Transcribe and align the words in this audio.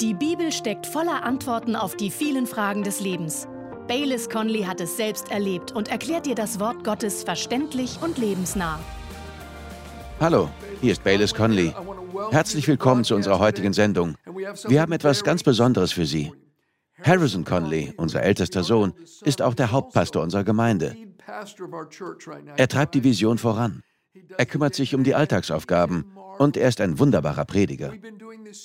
Die 0.00 0.12
Bibel 0.12 0.52
steckt 0.52 0.86
voller 0.86 1.24
Antworten 1.24 1.74
auf 1.74 1.96
die 1.96 2.10
vielen 2.10 2.46
Fragen 2.46 2.82
des 2.82 3.00
Lebens. 3.00 3.48
Baylis 3.88 4.28
Conley 4.28 4.64
hat 4.64 4.78
es 4.82 4.98
selbst 4.98 5.30
erlebt 5.30 5.72
und 5.72 5.88
erklärt 5.88 6.26
dir 6.26 6.34
das 6.34 6.60
Wort 6.60 6.84
Gottes 6.84 7.24
verständlich 7.24 7.98
und 8.02 8.18
lebensnah. 8.18 8.78
Hallo, 10.20 10.50
hier 10.82 10.92
ist 10.92 11.02
Baylis 11.02 11.32
Conley. 11.32 11.72
Herzlich 12.30 12.68
willkommen 12.68 13.04
zu 13.04 13.14
unserer 13.14 13.38
heutigen 13.38 13.72
Sendung. 13.72 14.16
Wir 14.68 14.82
haben 14.82 14.92
etwas 14.92 15.24
ganz 15.24 15.42
Besonderes 15.42 15.92
für 15.92 16.04
Sie. 16.04 16.30
Harrison 17.02 17.46
Conley, 17.46 17.94
unser 17.96 18.22
ältester 18.22 18.64
Sohn, 18.64 18.92
ist 19.22 19.40
auch 19.40 19.54
der 19.54 19.72
Hauptpastor 19.72 20.22
unserer 20.22 20.44
Gemeinde. 20.44 20.94
Er 22.56 22.68
treibt 22.68 22.94
die 22.94 23.02
Vision 23.02 23.38
voran. 23.38 23.82
Er 24.36 24.44
kümmert 24.44 24.74
sich 24.74 24.94
um 24.94 25.04
die 25.04 25.14
Alltagsaufgaben 25.14 26.04
und 26.38 26.56
er 26.56 26.68
ist 26.68 26.80
ein 26.80 26.98
wunderbarer 26.98 27.44
Prediger. 27.44 27.92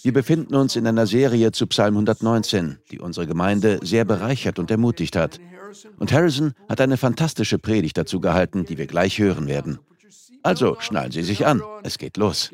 Wir 0.03 0.13
befinden 0.13 0.55
uns 0.55 0.75
in 0.75 0.87
einer 0.87 1.07
Serie 1.07 1.51
zu 1.51 1.67
Psalm 1.67 1.95
119, 1.95 2.77
die 2.91 2.99
unsere 2.99 3.27
Gemeinde 3.27 3.79
sehr 3.83 4.05
bereichert 4.05 4.59
und 4.59 4.71
ermutigt 4.71 5.15
hat. 5.15 5.39
Und 5.99 6.11
Harrison 6.11 6.53
hat 6.67 6.81
eine 6.81 6.97
fantastische 6.97 7.57
Predigt 7.59 7.97
dazu 7.97 8.19
gehalten, 8.19 8.65
die 8.65 8.77
wir 8.77 8.87
gleich 8.87 9.19
hören 9.19 9.47
werden. 9.47 9.79
Also 10.43 10.77
schnallen 10.79 11.11
Sie 11.11 11.23
sich 11.23 11.45
an, 11.45 11.61
es 11.83 11.97
geht 11.97 12.17
los. 12.17 12.51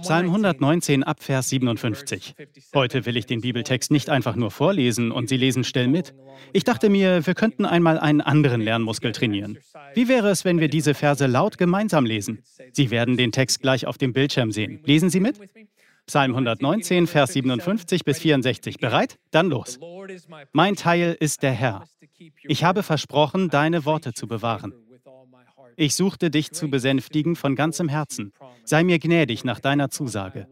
Psalm 0.00 0.26
119 0.28 1.02
ab 1.02 1.22
Vers 1.22 1.50
57. 1.50 2.34
Heute 2.74 3.04
will 3.04 3.18
ich 3.18 3.26
den 3.26 3.42
Bibeltext 3.42 3.90
nicht 3.90 4.08
einfach 4.08 4.34
nur 4.34 4.50
vorlesen 4.50 5.12
und 5.12 5.28
Sie 5.28 5.36
lesen 5.36 5.62
still 5.62 5.88
mit. 5.88 6.14
Ich 6.54 6.64
dachte 6.64 6.88
mir, 6.88 7.26
wir 7.26 7.34
könnten 7.34 7.66
einmal 7.66 7.98
einen 7.98 8.22
anderen 8.22 8.62
Lernmuskel 8.62 9.12
trainieren. 9.12 9.58
Wie 9.94 10.08
wäre 10.08 10.30
es, 10.30 10.46
wenn 10.46 10.58
wir 10.58 10.68
diese 10.68 10.94
Verse 10.94 11.26
laut 11.26 11.58
gemeinsam 11.58 12.06
lesen? 12.06 12.42
Sie 12.72 12.90
werden 12.90 13.18
den 13.18 13.30
Text 13.30 13.60
gleich 13.60 13.86
auf 13.86 13.98
dem 13.98 14.14
Bildschirm 14.14 14.52
sehen. 14.52 14.80
Lesen 14.84 15.10
Sie 15.10 15.20
mit? 15.20 15.38
Psalm 16.06 16.30
119, 16.30 17.06
Vers 17.06 17.34
57 17.34 18.04
bis 18.04 18.18
64. 18.20 18.78
Bereit? 18.78 19.18
Dann 19.32 19.50
los. 19.50 19.78
Mein 20.52 20.76
Teil 20.76 21.14
ist 21.20 21.42
der 21.42 21.52
Herr. 21.52 21.84
Ich 22.44 22.64
habe 22.64 22.82
versprochen, 22.82 23.50
deine 23.50 23.84
Worte 23.84 24.14
zu 24.14 24.26
bewahren. 24.26 24.72
Ich 25.76 25.94
suchte 25.94 26.30
dich 26.30 26.52
zu 26.52 26.68
besänftigen 26.68 27.36
von 27.36 27.56
ganzem 27.56 27.88
Herzen. 27.88 28.32
Sei 28.64 28.84
mir 28.84 28.98
gnädig 28.98 29.44
nach 29.44 29.60
deiner 29.60 29.90
Zusage. 29.90 30.46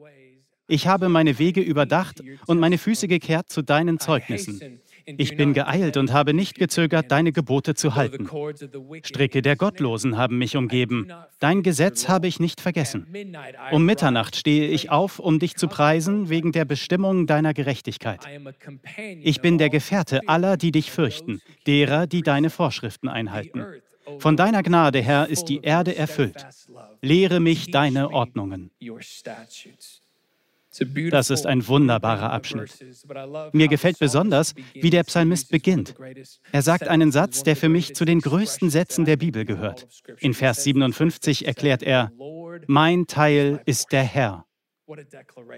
Ich 0.68 0.86
habe 0.86 1.08
meine 1.08 1.38
Wege 1.38 1.60
überdacht 1.60 2.22
und 2.46 2.58
meine 2.58 2.78
Füße 2.78 3.08
gekehrt 3.08 3.50
zu 3.50 3.62
deinen 3.62 3.98
Zeugnissen. 3.98 4.80
Ich 5.04 5.36
bin 5.36 5.52
geeilt 5.52 5.96
und 5.96 6.12
habe 6.12 6.32
nicht 6.32 6.58
gezögert, 6.58 7.10
deine 7.10 7.32
Gebote 7.32 7.74
zu 7.74 7.94
halten. 7.94 8.28
Stricke 9.02 9.42
der 9.42 9.56
Gottlosen 9.56 10.16
haben 10.16 10.38
mich 10.38 10.56
umgeben. 10.56 11.08
Dein 11.40 11.62
Gesetz 11.62 12.08
habe 12.08 12.28
ich 12.28 12.38
nicht 12.38 12.60
vergessen. 12.60 13.06
Um 13.72 13.84
Mitternacht 13.84 14.36
stehe 14.36 14.68
ich 14.68 14.90
auf, 14.90 15.18
um 15.18 15.38
dich 15.38 15.56
zu 15.56 15.68
preisen, 15.68 16.28
wegen 16.28 16.52
der 16.52 16.64
Bestimmung 16.64 17.26
deiner 17.26 17.52
Gerechtigkeit. 17.52 18.20
Ich 19.20 19.40
bin 19.40 19.58
der 19.58 19.70
Gefährte 19.70 20.20
aller, 20.28 20.56
die 20.56 20.70
dich 20.70 20.90
fürchten, 20.90 21.40
derer, 21.66 22.06
die 22.06 22.22
deine 22.22 22.50
Vorschriften 22.50 23.08
einhalten. 23.08 23.64
Von 24.18 24.36
deiner 24.36 24.62
Gnade, 24.62 25.00
Herr, 25.02 25.28
ist 25.28 25.44
die 25.44 25.60
Erde 25.62 25.96
erfüllt. 25.96 26.46
Lehre 27.00 27.40
mich 27.40 27.70
deine 27.70 28.10
Ordnungen. 28.10 28.70
Das 31.10 31.30
ist 31.30 31.46
ein 31.46 31.68
wunderbarer 31.68 32.32
Abschnitt. 32.32 32.84
Mir 33.52 33.68
gefällt 33.68 33.98
besonders, 33.98 34.54
wie 34.72 34.90
der 34.90 35.04
Psalmist 35.04 35.50
beginnt. 35.50 35.94
Er 36.50 36.62
sagt 36.62 36.88
einen 36.88 37.12
Satz, 37.12 37.42
der 37.42 37.56
für 37.56 37.68
mich 37.68 37.94
zu 37.94 38.04
den 38.04 38.20
größten 38.20 38.70
Sätzen 38.70 39.04
der 39.04 39.18
Bibel 39.18 39.44
gehört. 39.44 39.86
In 40.18 40.32
Vers 40.32 40.64
57 40.64 41.46
erklärt 41.46 41.82
er, 41.82 42.10
Mein 42.66 43.06
Teil 43.06 43.60
ist 43.66 43.92
der 43.92 44.04
Herr. 44.04 44.46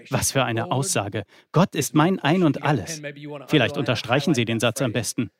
Was 0.09 0.31
für 0.31 0.43
eine 0.43 0.71
Aussage. 0.71 1.23
Gott 1.51 1.75
ist 1.75 1.95
mein 1.95 2.19
Ein 2.19 2.43
und 2.43 2.63
alles. 2.63 3.01
Vielleicht 3.47 3.77
unterstreichen 3.77 4.33
Sie 4.33 4.45
den 4.45 4.59
Satz 4.59 4.81
am 4.81 4.91
besten. 4.91 5.31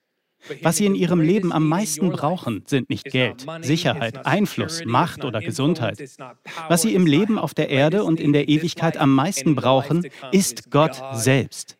Was 0.62 0.78
sie 0.78 0.86
in 0.86 0.96
ihrem 0.96 1.22
Leben 1.22 1.52
am 1.52 1.68
meisten 1.68 2.10
brauchen, 2.10 2.64
sind 2.68 2.90
nicht 2.90 3.06
Geld, 3.06 3.46
Sicherheit, 3.62 4.26
Einfluss, 4.26 4.84
Macht 4.86 5.26
oder 5.26 5.42
Gesundheit. 5.42 6.00
Was 6.68 6.84
sie 6.84 6.94
im 6.94 7.08
Leben 7.08 7.40
auf 7.40 7.54
der 7.54 7.70
Erde 7.70 8.04
und 8.04 8.20
in 8.20 8.34
der 8.34 8.48
Ewigkeit 8.48 8.98
am 8.98 9.14
meisten 9.14 9.56
brauchen, 9.56 10.08
ist 10.32 10.70
Gott 10.70 11.02
selbst. 11.14 11.78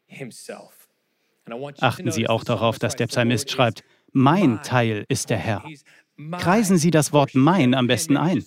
Achten 1.80 2.12
Sie 2.12 2.28
auch 2.28 2.44
darauf, 2.44 2.80
dass 2.80 2.96
der 2.96 3.08
Psalmist 3.08 3.52
schreibt, 3.52 3.84
mein 4.12 4.64
Teil 4.64 5.06
ist 5.10 5.30
der 5.30 5.38
Herr. 5.38 5.64
Kreisen 6.32 6.78
Sie 6.78 6.92
das 6.92 7.12
Wort 7.12 7.32
mein 7.36 7.74
am 7.74 7.88
besten 7.88 8.16
ein. 8.16 8.44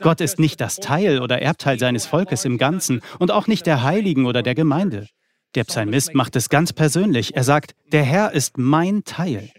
Gott 0.00 0.20
ist 0.20 0.38
nicht 0.38 0.60
das 0.60 0.76
Teil 0.76 1.20
oder 1.20 1.42
Erbteil 1.42 1.78
seines 1.78 2.06
Volkes 2.06 2.44
im 2.44 2.58
Ganzen 2.58 3.02
und 3.18 3.32
auch 3.32 3.48
nicht 3.48 3.66
der 3.66 3.82
Heiligen 3.82 4.26
oder 4.26 4.42
der 4.42 4.54
Gemeinde. 4.54 5.08
Der 5.54 5.64
Psalmist 5.64 6.14
macht 6.14 6.36
es 6.36 6.48
ganz 6.48 6.72
persönlich. 6.72 7.34
Er 7.34 7.44
sagt, 7.44 7.74
der 7.92 8.04
Herr 8.04 8.32
ist 8.32 8.58
mein 8.58 9.04
Teil. 9.04 9.50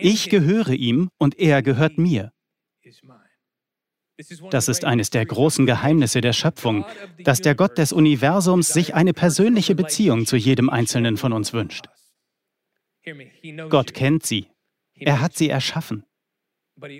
Ich 0.00 0.28
gehöre 0.28 0.70
ihm 0.70 1.10
und 1.18 1.38
er 1.38 1.62
gehört 1.62 1.98
mir. 1.98 2.32
Das 4.50 4.68
ist 4.68 4.84
eines 4.84 5.10
der 5.10 5.26
großen 5.26 5.66
Geheimnisse 5.66 6.20
der 6.20 6.32
Schöpfung, 6.32 6.84
dass 7.18 7.40
der 7.40 7.54
Gott 7.54 7.78
des 7.78 7.92
Universums 7.92 8.68
sich 8.68 8.94
eine 8.94 9.12
persönliche 9.12 9.74
Beziehung 9.74 10.26
zu 10.26 10.36
jedem 10.36 10.70
Einzelnen 10.70 11.16
von 11.16 11.32
uns 11.32 11.52
wünscht. 11.52 11.86
Gott 13.68 13.92
kennt 13.92 14.24
sie. 14.24 14.46
Er 14.94 15.20
hat 15.20 15.36
sie 15.36 15.48
erschaffen. 15.48 16.04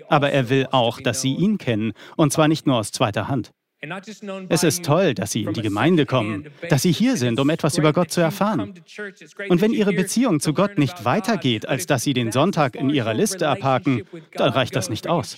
Aber 0.07 0.31
er 0.31 0.49
will 0.49 0.67
auch, 0.71 0.99
dass 1.01 1.21
sie 1.21 1.33
ihn 1.33 1.57
kennen, 1.57 1.93
und 2.15 2.31
zwar 2.31 2.47
nicht 2.47 2.65
nur 2.65 2.77
aus 2.77 2.91
zweiter 2.91 3.27
Hand. 3.27 3.51
Es 4.49 4.63
ist 4.63 4.85
toll, 4.85 5.13
dass 5.13 5.31
Sie 5.31 5.43
in 5.43 5.53
die 5.53 5.61
Gemeinde 5.61 6.05
kommen, 6.05 6.47
dass 6.69 6.81
Sie 6.83 6.91
hier 6.91 7.17
sind, 7.17 7.39
um 7.39 7.49
etwas 7.49 7.77
über 7.77 7.93
Gott 7.93 8.11
zu 8.11 8.21
erfahren. 8.21 8.73
Und 9.49 9.61
wenn 9.61 9.71
Ihre 9.71 9.93
Beziehung 9.93 10.39
zu 10.39 10.53
Gott 10.53 10.77
nicht 10.77 11.05
weitergeht, 11.05 11.67
als 11.67 11.85
dass 11.85 12.03
Sie 12.03 12.13
den 12.13 12.31
Sonntag 12.31 12.75
in 12.75 12.89
Ihrer 12.89 13.13
Liste 13.13 13.47
abhaken, 13.47 14.03
dann 14.33 14.51
reicht 14.51 14.75
das 14.75 14.89
nicht 14.89 15.07
aus. 15.07 15.37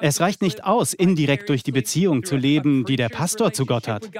Es 0.00 0.20
reicht 0.20 0.42
nicht 0.42 0.64
aus, 0.64 0.94
indirekt 0.94 1.48
durch 1.48 1.62
die 1.62 1.72
Beziehung 1.72 2.24
zu 2.24 2.36
leben, 2.36 2.84
die 2.84 2.96
der 2.96 3.08
Pastor 3.08 3.52
zu 3.52 3.66
Gott 3.66 3.88
hat. 3.88 4.10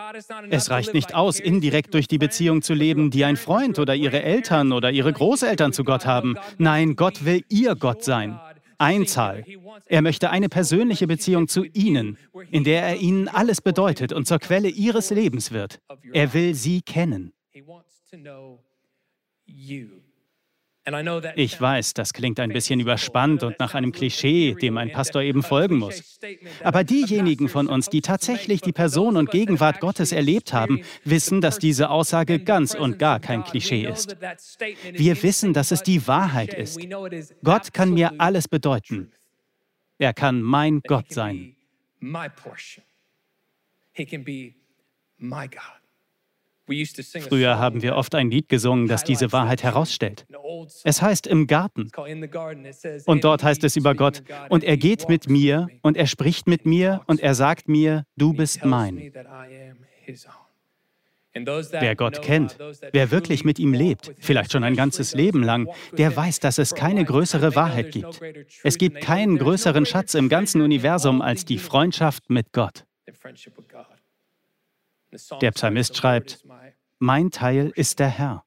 Es 0.50 0.70
reicht 0.70 0.94
nicht 0.94 1.14
aus, 1.14 1.40
indirekt 1.40 1.94
durch 1.94 2.08
die 2.08 2.18
Beziehung 2.18 2.62
zu 2.62 2.74
leben, 2.74 3.10
die 3.10 3.24
ein 3.24 3.36
Freund 3.36 3.78
oder 3.78 3.94
Ihre 3.94 4.22
Eltern 4.22 4.72
oder 4.72 4.90
Ihre 4.90 5.12
Großeltern 5.12 5.72
zu 5.72 5.84
Gott 5.84 6.06
haben. 6.06 6.36
Nein, 6.58 6.96
Gott 6.96 7.24
will 7.24 7.44
Ihr 7.48 7.74
Gott 7.74 8.04
sein. 8.04 8.38
Einzahl. 8.84 9.44
Er 9.86 10.02
möchte 10.02 10.30
eine 10.30 10.48
persönliche 10.48 11.06
Beziehung 11.06 11.48
zu 11.48 11.64
Ihnen, 11.64 12.18
in 12.50 12.64
der 12.64 12.82
er 12.82 12.96
Ihnen 12.96 13.28
alles 13.28 13.60
bedeutet 13.60 14.12
und 14.12 14.26
zur 14.26 14.38
Quelle 14.38 14.68
Ihres 14.68 15.10
Lebens 15.10 15.52
wird. 15.52 15.80
Er 16.12 16.34
will 16.34 16.54
Sie 16.54 16.82
kennen. 16.82 17.32
Ich 21.36 21.58
weiß, 21.58 21.94
das 21.94 22.12
klingt 22.12 22.38
ein 22.40 22.50
bisschen 22.50 22.78
überspannt 22.78 23.42
und 23.42 23.58
nach 23.58 23.74
einem 23.74 23.90
Klischee, 23.90 24.54
dem 24.54 24.76
ein 24.76 24.92
Pastor 24.92 25.22
eben 25.22 25.42
folgen 25.42 25.78
muss. 25.78 26.18
Aber 26.62 26.84
diejenigen 26.84 27.48
von 27.48 27.68
uns, 27.68 27.88
die 27.88 28.02
tatsächlich 28.02 28.60
die 28.60 28.72
Person 28.72 29.16
und 29.16 29.30
Gegenwart 29.30 29.80
Gottes 29.80 30.12
erlebt 30.12 30.52
haben, 30.52 30.82
wissen, 31.04 31.40
dass 31.40 31.58
diese 31.58 31.88
Aussage 31.88 32.38
ganz 32.38 32.74
und 32.74 32.98
gar 32.98 33.18
kein 33.18 33.44
Klischee 33.44 33.86
ist. 33.86 34.16
Wir 34.92 35.22
wissen, 35.22 35.54
dass 35.54 35.70
es 35.70 35.82
die 35.82 36.06
Wahrheit 36.06 36.52
ist. 36.52 36.78
Gott 37.42 37.72
kann 37.72 37.94
mir 37.94 38.12
alles 38.18 38.46
bedeuten. 38.46 39.10
Er 39.98 40.12
kann 40.12 40.42
mein 40.42 40.80
Gott 40.80 41.10
sein. 41.12 41.56
He 43.96 44.04
can 44.04 44.24
be 44.24 44.54
my 45.18 45.46
God. 45.46 45.83
Früher 46.66 47.58
haben 47.58 47.82
wir 47.82 47.96
oft 47.96 48.14
ein 48.14 48.30
Lied 48.30 48.48
gesungen, 48.48 48.88
das 48.88 49.04
diese 49.04 49.32
Wahrheit 49.32 49.62
herausstellt. 49.62 50.26
Es 50.84 51.02
heißt 51.02 51.26
im 51.26 51.46
Garten. 51.46 51.90
Und 53.06 53.24
dort 53.24 53.42
heißt 53.42 53.64
es 53.64 53.76
über 53.76 53.94
Gott, 53.94 54.22
und 54.48 54.64
er 54.64 54.76
geht 54.76 55.08
mit 55.08 55.28
mir 55.28 55.68
und 55.82 55.96
er 55.96 56.06
spricht 56.06 56.46
mit 56.46 56.64
mir 56.64 57.02
und 57.06 57.20
er 57.20 57.34
sagt 57.34 57.68
mir, 57.68 58.04
du 58.16 58.32
bist 58.32 58.64
mein. 58.64 59.12
Wer 61.34 61.96
Gott 61.96 62.22
kennt, 62.22 62.56
wer 62.92 63.10
wirklich 63.10 63.44
mit 63.44 63.58
ihm 63.58 63.72
lebt, 63.72 64.14
vielleicht 64.20 64.52
schon 64.52 64.62
ein 64.62 64.76
ganzes 64.76 65.14
Leben 65.14 65.42
lang, 65.42 65.68
der 65.98 66.14
weiß, 66.14 66.38
dass 66.38 66.58
es 66.58 66.74
keine 66.74 67.04
größere 67.04 67.56
Wahrheit 67.56 67.90
gibt. 67.90 68.20
Es 68.62 68.78
gibt 68.78 69.00
keinen 69.00 69.38
größeren 69.38 69.84
Schatz 69.84 70.14
im 70.14 70.28
ganzen 70.28 70.60
Universum 70.60 71.20
als 71.22 71.44
die 71.44 71.58
Freundschaft 71.58 72.30
mit 72.30 72.52
Gott. 72.52 72.84
Der 75.40 75.50
Psalmist 75.52 75.96
schreibt, 75.96 76.44
mein 76.98 77.30
Teil 77.30 77.72
ist 77.74 77.98
der 77.98 78.08
Herr. 78.08 78.44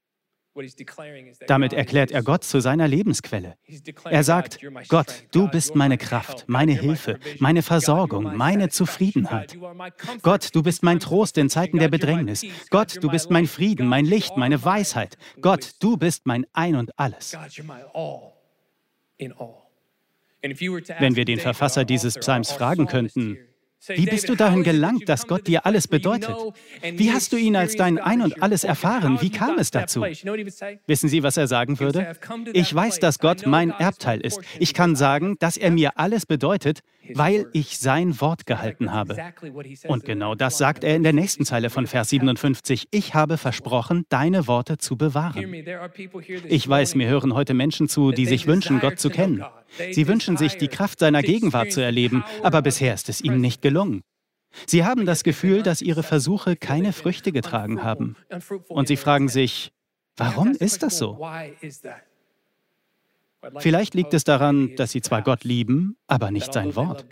Damit 1.48 1.74
erklärt 1.74 2.12
er 2.12 2.24
Gott 2.24 2.44
zu 2.44 2.60
seiner 2.62 2.88
Lebensquelle. 2.88 3.58
Er 4.06 4.24
sagt, 4.24 4.60
Gott, 4.88 5.25
du 5.31 5.48
bist 5.48 5.75
meine 5.75 5.98
Kraft, 5.98 6.46
meine 6.48 6.74
Hilfe, 6.74 7.19
meine 7.40 7.62
Versorgung, 7.62 8.36
meine 8.36 8.69
Zufriedenheit. 8.69 9.56
Gott, 10.24 10.56
du 10.56 10.64
bist 10.64 10.81
mein 10.84 11.00
Trost 11.00 11.38
in 11.38 11.50
Zeiten 11.50 11.78
der 11.78 11.90
Bedrängnis. 11.90 12.44
Gott, 12.72 12.98
du 13.02 13.10
bist 13.10 13.30
mein 13.30 13.46
Frieden, 13.46 13.88
mein 13.88 14.06
Licht, 14.06 14.36
meine 14.36 14.64
Weisheit. 14.64 15.18
Gott, 15.42 15.74
du 15.80 15.98
bist 15.98 16.25
mein 16.25 16.46
Ein 16.54 16.75
und 16.75 16.98
alles. 16.98 17.38
Wenn 19.19 21.16
wir 21.16 21.25
den 21.25 21.40
Verfasser 21.40 21.86
dieses 21.86 22.16
Psalms 22.16 22.52
fragen 22.52 22.88
könnten, 22.88 23.38
Wie 23.88 24.06
bist 24.06 24.28
du 24.28 24.36
dahin 24.36 24.64
gelangt, 24.64 25.08
dass 25.08 25.28
Gott 25.28 25.48
dir 25.48 25.66
alles 25.66 25.88
bedeutet? 25.88 26.36
Wie 26.94 27.12
hast 27.12 27.32
du 27.32 27.38
ihn 27.38 27.56
als 27.56 27.76
dein 27.76 28.00
Ein 28.00 28.22
und 28.22 28.42
alles 28.42 28.64
erfahren? 28.64 29.22
Wie 29.22 29.30
kam 29.30 29.58
es 29.60 29.72
dazu? 29.72 30.02
Wissen 30.88 31.10
Sie, 31.10 31.24
was 31.24 31.38
er 31.38 31.48
sagen 31.48 31.80
würde? 31.80 32.16
Ich 32.54 32.74
weiß, 32.74 33.00
dass 33.00 33.20
Gott 33.20 33.46
mein 33.46 33.70
Erbteil 33.70 34.20
ist. 34.22 34.40
Ich 34.60 34.74
kann 34.74 34.96
sagen, 34.96 35.36
dass 35.40 35.58
er 35.58 35.72
mir 35.72 35.98
alles 35.98 36.26
bedeutet, 36.26 36.82
weil 37.14 37.48
ich 37.54 37.78
sein 37.78 38.20
Wort 38.20 38.46
gehalten 38.46 38.92
habe. 38.92 39.16
Und 39.88 40.04
genau 40.04 40.36
das 40.36 40.58
sagt 40.58 40.84
er 40.84 40.96
in 40.96 41.04
der 41.04 41.14
nächsten 41.14 41.46
Zeile 41.46 41.70
von 41.70 41.88
Vers 41.88 42.10
57. 42.10 42.88
Ich 42.92 43.14
habe 43.14 43.38
versprochen, 43.38 44.06
deine 44.10 44.48
Worte 44.48 44.78
zu 44.78 44.98
bewahren. 44.98 45.54
Ich 46.48 46.68
weiß, 46.68 46.96
mir 46.96 47.08
hören 47.08 47.34
heute 47.34 47.54
Menschen 47.54 47.88
zu, 47.88 48.12
die 48.12 48.26
sich 48.26 48.48
wünschen, 48.48 48.80
Gott 48.80 49.00
zu 49.00 49.10
kennen. 49.10 49.46
Sie 49.92 50.08
wünschen 50.08 50.38
sich, 50.38 50.58
die 50.58 50.68
Kraft 50.68 51.00
seiner 51.00 51.22
Gegenwart 51.22 51.72
zu 51.72 51.81
erleben, 51.81 52.24
aber 52.44 52.62
bisher 52.62 52.94
ist 52.94 53.10
es 53.10 53.22
ihnen 53.22 53.42
nicht 53.42 53.62
gelungen. 53.62 54.02
Sie 54.66 54.86
haben 54.86 55.06
das 55.06 55.24
Gefühl, 55.24 55.62
dass 55.62 55.81
ihre 55.81 56.04
Versuche 56.04 56.56
keine 56.56 56.94
Früchte 56.94 57.31
getragen 57.31 57.84
haben. 57.84 58.16
Und 58.68 58.88
sie 58.88 58.98
fragen 58.98 59.30
sich, 59.30 59.72
warum 60.16 60.52
ist 60.54 60.84
das 60.84 60.98
so? 60.98 61.24
Vielleicht 63.60 63.94
liegt 63.94 64.14
es 64.14 64.24
daran, 64.24 64.75
dass 64.75 64.92
sie 64.92 65.02
zwar 65.02 65.22
Gott 65.22 65.44
lieben, 65.44 65.98
aber 66.08 66.31
nicht 66.31 66.54
sein 66.54 66.75
Wort. 66.75 67.06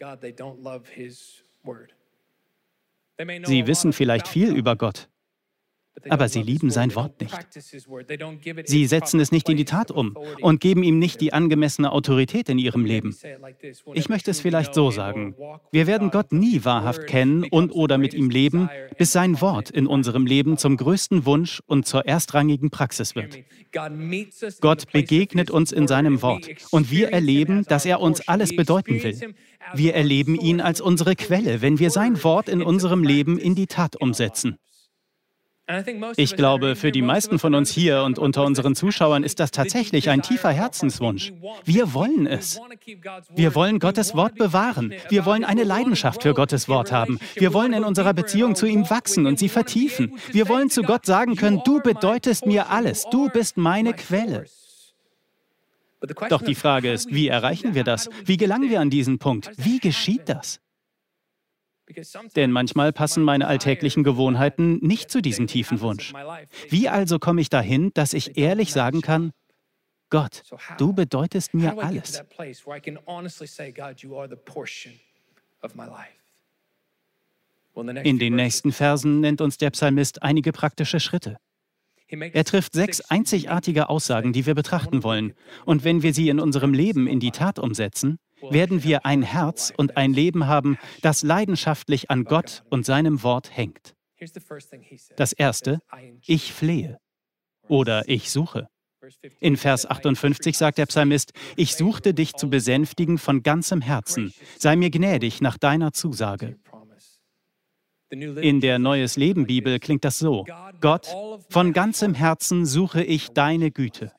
Sie 3.45 3.67
wissen 3.67 3.93
vielleicht 3.93 4.27
viel 4.27 4.53
über 4.53 4.75
Gott, 4.75 5.07
aber 6.09 6.29
sie 6.29 6.41
lieben 6.41 6.69
sein 6.69 6.93
Wort 6.95 7.21
nicht. 7.21 7.35
Sie 8.65 8.85
setzen 8.85 9.19
es 9.19 9.31
nicht 9.31 9.49
in 9.49 9.57
die 9.57 9.65
Tat 9.65 9.91
um 9.91 10.17
und 10.41 10.59
geben 10.59 10.83
ihm 10.83 10.99
nicht 10.99 11.21
die 11.21 11.33
angemessene 11.33 11.91
Autorität 11.91 12.49
in 12.49 12.57
ihrem 12.57 12.85
Leben. 12.85 13.15
Ich 13.93 14.09
möchte 14.09 14.31
es 14.31 14.39
vielleicht 14.39 14.73
so 14.73 14.91
sagen. 14.91 15.35
Wir 15.71 15.87
werden 15.87 16.11
Gott 16.11 16.31
nie 16.31 16.63
wahrhaft 16.63 17.07
kennen 17.07 17.43
und 17.43 17.71
oder 17.71 17.97
mit 17.97 18.13
ihm 18.13 18.29
leben, 18.29 18.69
bis 18.97 19.11
sein 19.11 19.41
Wort 19.41 19.69
in 19.69 19.87
unserem 19.87 20.25
Leben 20.25 20.57
zum 20.57 20.77
größten 20.77 21.25
Wunsch 21.25 21.61
und 21.65 21.85
zur 21.85 22.05
erstrangigen 22.05 22.69
Praxis 22.69 23.15
wird. 23.15 23.39
Gott 24.61 24.91
begegnet 24.91 25.51
uns 25.51 25.71
in 25.71 25.87
seinem 25.87 26.21
Wort 26.21 26.47
und 26.71 26.91
wir 26.91 27.09
erleben, 27.09 27.63
dass 27.65 27.85
er 27.85 27.99
uns 27.99 28.27
alles 28.27 28.55
bedeuten 28.55 29.01
will. 29.01 29.35
Wir 29.73 29.95
erleben 29.95 30.35
ihn 30.35 30.61
als 30.61 30.81
unsere 30.81 31.15
Quelle, 31.15 31.61
wenn 31.61 31.79
wir 31.79 31.89
sein 31.89 32.23
Wort 32.23 32.49
in 32.49 32.61
unserem 32.61 33.03
Leben 33.03 33.37
in 33.37 33.55
die 33.55 33.67
Tat 33.67 33.99
umsetzen. 33.99 34.57
Ich 36.15 36.35
glaube, 36.35 36.75
für 36.75 36.91
die 36.91 37.01
meisten 37.01 37.39
von 37.39 37.55
uns 37.55 37.71
hier 37.71 38.03
und 38.03 38.19
unter 38.19 38.43
unseren 38.43 38.75
Zuschauern 38.75 39.23
ist 39.23 39.39
das 39.39 39.49
tatsächlich 39.51 40.09
ein 40.09 40.21
tiefer 40.21 40.51
Herzenswunsch. 40.51 41.33
Wir 41.63 41.93
wollen 41.93 42.27
es. 42.27 42.59
Wir 43.33 43.55
wollen 43.55 43.79
Gottes 43.79 44.15
Wort 44.15 44.35
bewahren. 44.35 44.93
Wir 45.09 45.25
wollen 45.25 45.43
eine 45.43 45.63
Leidenschaft 45.63 46.21
für 46.21 46.33
Gottes 46.33 46.69
Wort 46.69 46.91
haben. 46.91 47.19
Wir 47.35 47.53
wollen 47.53 47.73
in 47.73 47.83
unserer 47.83 48.13
Beziehung 48.13 48.55
zu 48.55 48.67
ihm 48.67 48.89
wachsen 48.89 49.25
und 49.25 49.39
sie 49.39 49.49
vertiefen. 49.49 50.19
Wir 50.31 50.47
wollen 50.49 50.69
zu 50.69 50.83
Gott 50.83 51.05
sagen 51.05 51.35
können, 51.35 51.61
du 51.65 51.81
bedeutest 51.81 52.45
mir 52.45 52.69
alles. 52.69 53.05
Du 53.09 53.29
bist 53.29 53.57
meine 53.57 53.93
Quelle. 53.93 54.45
Doch 56.29 56.43
die 56.43 56.55
Frage 56.55 56.91
ist, 56.91 57.11
wie 57.11 57.27
erreichen 57.27 57.73
wir 57.73 57.83
das? 57.83 58.09
Wie 58.23 58.37
gelangen 58.37 58.69
wir 58.69 58.81
an 58.81 58.91
diesen 58.91 59.17
Punkt? 59.17 59.51
Wie 59.57 59.79
geschieht 59.79 60.29
das? 60.29 60.59
Denn 62.35 62.51
manchmal 62.51 62.91
passen 62.93 63.23
meine 63.23 63.47
alltäglichen 63.47 64.03
Gewohnheiten 64.03 64.77
nicht 64.77 65.11
zu 65.11 65.21
diesem 65.21 65.47
tiefen 65.47 65.81
Wunsch. 65.81 66.13
Wie 66.69 66.89
also 66.89 67.19
komme 67.19 67.41
ich 67.41 67.49
dahin, 67.49 67.91
dass 67.93 68.13
ich 68.13 68.37
ehrlich 68.37 68.73
sagen 68.73 69.01
kann, 69.01 69.31
Gott, 70.09 70.43
du 70.77 70.93
bedeutest 70.93 71.53
mir 71.53 71.77
alles. 71.77 72.23
In 78.03 78.19
den 78.19 78.35
nächsten 78.35 78.71
Versen 78.71 79.19
nennt 79.19 79.41
uns 79.41 79.57
der 79.57 79.69
Psalmist 79.71 80.23
einige 80.23 80.51
praktische 80.51 80.99
Schritte. 80.99 81.37
Er 82.07 82.45
trifft 82.45 82.73
sechs 82.73 83.01
einzigartige 83.01 83.89
Aussagen, 83.89 84.31
die 84.31 84.45
wir 84.45 84.53
betrachten 84.53 85.03
wollen. 85.03 85.33
Und 85.65 85.83
wenn 85.83 86.03
wir 86.03 86.13
sie 86.13 86.29
in 86.29 86.39
unserem 86.39 86.73
Leben 86.73 87.07
in 87.07 87.19
die 87.19 87.31
Tat 87.31 87.57
umsetzen, 87.57 88.19
werden 88.41 88.83
wir 88.83 89.05
ein 89.05 89.21
Herz 89.21 89.73
und 89.75 89.97
ein 89.97 90.13
Leben 90.13 90.47
haben, 90.47 90.77
das 91.01 91.23
leidenschaftlich 91.23 92.09
an 92.09 92.23
Gott 92.23 92.63
und 92.69 92.85
seinem 92.85 93.23
Wort 93.23 93.55
hängt. 93.55 93.95
Das 95.15 95.33
erste, 95.33 95.79
ich 96.25 96.53
flehe 96.53 96.99
oder 97.67 98.07
ich 98.07 98.31
suche. 98.31 98.67
In 99.39 99.57
Vers 99.57 99.85
58 99.85 100.57
sagt 100.57 100.77
der 100.77 100.87
Psalmist, 100.87 101.33
ich 101.55 101.75
suchte 101.75 102.13
dich 102.13 102.33
zu 102.33 102.49
besänftigen 102.49 103.17
von 103.17 103.43
ganzem 103.43 103.81
Herzen, 103.81 104.33
sei 104.57 104.75
mir 104.75 104.89
gnädig 104.89 105.41
nach 105.41 105.57
deiner 105.57 105.93
Zusage. 105.93 106.57
In 108.09 108.61
der 108.61 108.79
Neues 108.79 109.15
Leben 109.17 109.45
Bibel 109.45 109.79
klingt 109.79 110.05
das 110.05 110.17
so, 110.17 110.45
Gott, 110.79 111.07
von 111.49 111.73
ganzem 111.73 112.13
Herzen 112.13 112.65
suche 112.65 113.03
ich 113.03 113.29
deine 113.29 113.71
Güte. 113.71 114.11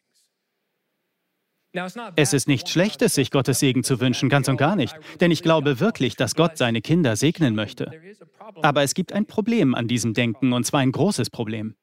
Es 2.16 2.32
ist 2.32 2.48
nichts 2.48 2.70
Schlechtes, 2.70 3.14
sich 3.14 3.30
Gottes 3.30 3.58
Segen 3.58 3.84
zu 3.84 4.00
wünschen, 4.00 4.28
ganz 4.28 4.48
und 4.48 4.56
gar 4.56 4.76
nicht. 4.76 4.96
Denn 5.20 5.30
ich 5.30 5.42
glaube 5.42 5.80
wirklich, 5.80 6.16
dass 6.16 6.34
Gott 6.34 6.56
seine 6.56 6.80
Kinder 6.80 7.16
segnen 7.16 7.54
möchte. 7.54 7.90
Aber 8.62 8.82
es 8.82 8.94
gibt 8.94 9.12
ein 9.12 9.26
Problem 9.26 9.74
an 9.74 9.88
diesem 9.88 10.14
Denken, 10.14 10.52
und 10.52 10.64
zwar 10.64 10.80
ein 10.80 10.92
großes 10.92 11.30
Problem. 11.30 11.74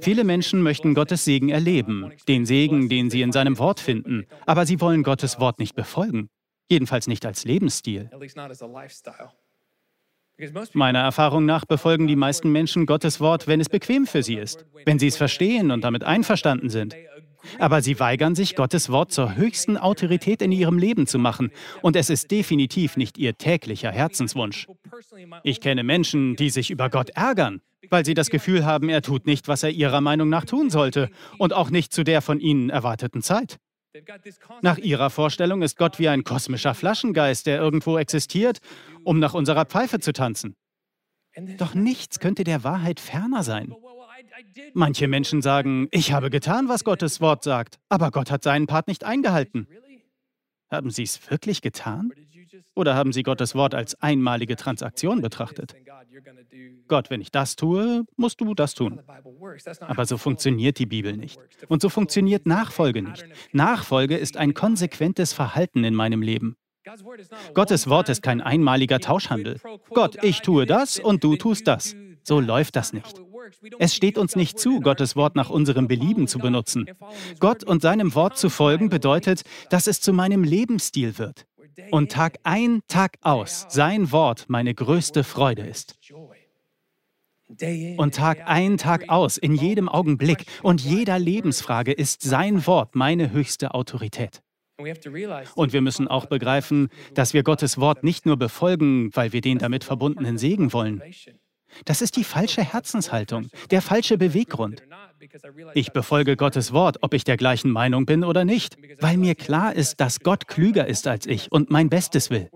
Viele 0.00 0.24
Menschen 0.24 0.62
möchten 0.62 0.94
Gottes 0.94 1.24
Segen 1.24 1.48
erleben, 1.48 2.12
den 2.28 2.46
Segen, 2.46 2.88
den 2.88 3.10
sie 3.10 3.22
in 3.22 3.32
seinem 3.32 3.58
Wort 3.58 3.80
finden, 3.80 4.26
aber 4.46 4.64
sie 4.64 4.80
wollen 4.80 5.02
Gottes 5.02 5.40
Wort 5.40 5.58
nicht 5.58 5.74
befolgen, 5.74 6.28
jedenfalls 6.68 7.08
nicht 7.08 7.26
als 7.26 7.44
Lebensstil. 7.44 8.10
Meiner 10.72 11.00
Erfahrung 11.00 11.44
nach 11.44 11.64
befolgen 11.64 12.06
die 12.06 12.16
meisten 12.16 12.50
Menschen 12.50 12.86
Gottes 12.86 13.20
Wort, 13.20 13.46
wenn 13.46 13.60
es 13.60 13.68
bequem 13.68 14.06
für 14.06 14.22
sie 14.22 14.36
ist, 14.36 14.64
wenn 14.86 14.98
sie 14.98 15.08
es 15.08 15.16
verstehen 15.16 15.70
und 15.70 15.82
damit 15.82 16.04
einverstanden 16.04 16.70
sind. 16.70 16.94
Aber 17.58 17.82
sie 17.82 17.98
weigern 18.00 18.34
sich, 18.34 18.56
Gottes 18.56 18.90
Wort 18.90 19.12
zur 19.12 19.36
höchsten 19.36 19.76
Autorität 19.76 20.42
in 20.42 20.52
ihrem 20.52 20.78
Leben 20.78 21.06
zu 21.06 21.18
machen. 21.18 21.50
Und 21.82 21.96
es 21.96 22.10
ist 22.10 22.30
definitiv 22.30 22.96
nicht 22.96 23.18
ihr 23.18 23.36
täglicher 23.36 23.90
Herzenswunsch. 23.92 24.66
Ich 25.42 25.60
kenne 25.60 25.82
Menschen, 25.82 26.36
die 26.36 26.50
sich 26.50 26.70
über 26.70 26.90
Gott 26.90 27.10
ärgern, 27.10 27.60
weil 27.88 28.04
sie 28.04 28.14
das 28.14 28.30
Gefühl 28.30 28.64
haben, 28.64 28.88
er 28.88 29.02
tut 29.02 29.26
nicht, 29.26 29.48
was 29.48 29.62
er 29.62 29.70
ihrer 29.70 30.00
Meinung 30.00 30.28
nach 30.28 30.44
tun 30.44 30.70
sollte 30.70 31.10
und 31.38 31.52
auch 31.52 31.70
nicht 31.70 31.92
zu 31.92 32.04
der 32.04 32.22
von 32.22 32.40
ihnen 32.40 32.70
erwarteten 32.70 33.22
Zeit. 33.22 33.58
Nach 34.62 34.78
ihrer 34.78 35.10
Vorstellung 35.10 35.62
ist 35.62 35.76
Gott 35.76 35.98
wie 35.98 36.08
ein 36.08 36.22
kosmischer 36.22 36.74
Flaschengeist, 36.74 37.46
der 37.46 37.58
irgendwo 37.58 37.98
existiert, 37.98 38.58
um 39.02 39.18
nach 39.18 39.34
unserer 39.34 39.64
Pfeife 39.64 39.98
zu 39.98 40.12
tanzen. 40.12 40.54
Doch 41.58 41.74
nichts 41.74 42.20
könnte 42.20 42.44
der 42.44 42.64
Wahrheit 42.64 43.00
ferner 43.00 43.42
sein. 43.42 43.74
Manche 44.74 45.08
Menschen 45.08 45.42
sagen, 45.42 45.88
ich 45.90 46.12
habe 46.12 46.30
getan, 46.30 46.68
was 46.68 46.84
Gottes 46.84 47.20
Wort 47.20 47.44
sagt, 47.44 47.78
aber 47.88 48.10
Gott 48.10 48.30
hat 48.30 48.42
seinen 48.42 48.66
Part 48.66 48.88
nicht 48.88 49.04
eingehalten. 49.04 49.66
Haben 50.70 50.90
Sie 50.90 51.02
es 51.02 51.30
wirklich 51.30 51.62
getan? 51.62 52.12
Oder 52.74 52.94
haben 52.94 53.12
Sie 53.12 53.22
Gottes 53.22 53.54
Wort 53.54 53.74
als 53.74 54.00
einmalige 54.00 54.56
Transaktion 54.56 55.20
betrachtet? 55.20 55.74
Gott, 56.88 57.10
wenn 57.10 57.20
ich 57.20 57.30
das 57.30 57.56
tue, 57.56 58.04
musst 58.16 58.40
du 58.40 58.54
das 58.54 58.74
tun. 58.74 59.00
Aber 59.80 60.06
so 60.06 60.16
funktioniert 60.16 60.78
die 60.78 60.86
Bibel 60.86 61.16
nicht. 61.16 61.38
Und 61.68 61.82
so 61.82 61.88
funktioniert 61.88 62.46
Nachfolge 62.46 63.02
nicht. 63.02 63.24
Nachfolge 63.52 64.16
ist 64.16 64.36
ein 64.36 64.54
konsequentes 64.54 65.32
Verhalten 65.32 65.84
in 65.84 65.94
meinem 65.94 66.22
Leben. 66.22 66.56
Gottes 67.54 67.88
Wort 67.88 68.08
ist 68.08 68.22
kein 68.22 68.40
einmaliger 68.40 69.00
Tauschhandel. 69.00 69.60
Gott, 69.90 70.22
ich 70.22 70.40
tue 70.40 70.66
das 70.66 70.98
und 70.98 71.22
du 71.22 71.36
tust 71.36 71.66
das. 71.66 71.94
So 72.22 72.40
läuft 72.40 72.76
das 72.76 72.92
nicht. 72.92 73.20
Es 73.78 73.94
steht 73.94 74.18
uns 74.18 74.36
nicht 74.36 74.58
zu, 74.58 74.80
Gottes 74.80 75.16
Wort 75.16 75.36
nach 75.36 75.50
unserem 75.50 75.88
Belieben 75.88 76.26
zu 76.26 76.38
benutzen. 76.38 76.86
Gott 77.38 77.64
und 77.64 77.82
seinem 77.82 78.14
Wort 78.14 78.36
zu 78.36 78.50
folgen 78.50 78.88
bedeutet, 78.88 79.42
dass 79.70 79.86
es 79.86 80.00
zu 80.00 80.12
meinem 80.12 80.44
Lebensstil 80.44 81.18
wird. 81.18 81.46
Und 81.90 82.12
Tag 82.12 82.38
ein, 82.42 82.80
Tag 82.88 83.16
aus 83.22 83.66
sein 83.68 84.12
Wort 84.12 84.46
meine 84.48 84.74
größte 84.74 85.24
Freude 85.24 85.62
ist. 85.62 85.98
Und 87.96 88.14
Tag 88.14 88.42
ein, 88.46 88.76
Tag 88.76 89.08
aus, 89.08 89.36
in 89.36 89.54
jedem 89.54 89.88
Augenblick 89.88 90.44
und 90.62 90.80
jeder 90.80 91.18
Lebensfrage 91.18 91.92
ist 91.92 92.22
sein 92.22 92.66
Wort 92.66 92.94
meine 92.94 93.32
höchste 93.32 93.74
Autorität. 93.74 94.40
Und 95.54 95.72
wir 95.72 95.80
müssen 95.80 96.08
auch 96.08 96.26
begreifen, 96.26 96.88
dass 97.14 97.34
wir 97.34 97.42
Gottes 97.42 97.78
Wort 97.78 98.04
nicht 98.04 98.24
nur 98.24 98.36
befolgen, 98.36 99.10
weil 99.14 99.32
wir 99.32 99.40
den 99.40 99.58
damit 99.58 99.84
verbundenen 99.84 100.38
Segen 100.38 100.72
wollen. 100.72 101.02
Das 101.84 102.02
ist 102.02 102.16
die 102.16 102.24
falsche 102.24 102.62
Herzenshaltung, 102.62 103.48
der 103.70 103.82
falsche 103.82 104.18
Beweggrund. 104.18 104.82
Ich 105.74 105.92
befolge 105.92 106.36
Gottes 106.36 106.72
Wort, 106.72 106.98
ob 107.02 107.14
ich 107.14 107.24
der 107.24 107.36
gleichen 107.36 107.70
Meinung 107.70 108.06
bin 108.06 108.24
oder 108.24 108.44
nicht, 108.44 108.76
weil 109.00 109.16
mir 109.16 109.34
klar 109.34 109.74
ist, 109.74 110.00
dass 110.00 110.20
Gott 110.20 110.48
klüger 110.48 110.86
ist 110.86 111.06
als 111.06 111.26
ich 111.26 111.52
und 111.52 111.70
mein 111.70 111.88
Bestes 111.88 112.30
will. 112.30 112.50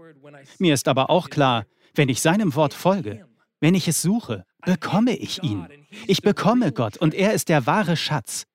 Mir 0.59 0.75
ist 0.75 0.88
aber 0.88 1.11
auch 1.11 1.30
klar, 1.30 1.66
wenn 1.94 2.09
ich 2.09 2.21
seinem 2.21 2.54
Wort 2.54 2.75
folge, 2.75 3.26
wenn 3.61 3.75
ich 3.75 3.88
es 3.88 4.02
suche, 4.02 4.44
bekomme 4.64 5.16
ich 5.16 5.42
ihn. 5.42 5.66
Ich 6.06 6.23
bekomme 6.23 6.73
Gott 6.73 6.97
und 6.97 7.14
er 7.14 7.33
ist 7.33 7.49
der 7.49 7.66
wahre 7.66 7.97
Schatz. 7.97 8.47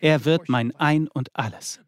Er 0.00 0.24
wird 0.24 0.48
mein 0.48 0.74
Ein 0.76 1.08
und 1.08 1.30
alles. 1.34 1.80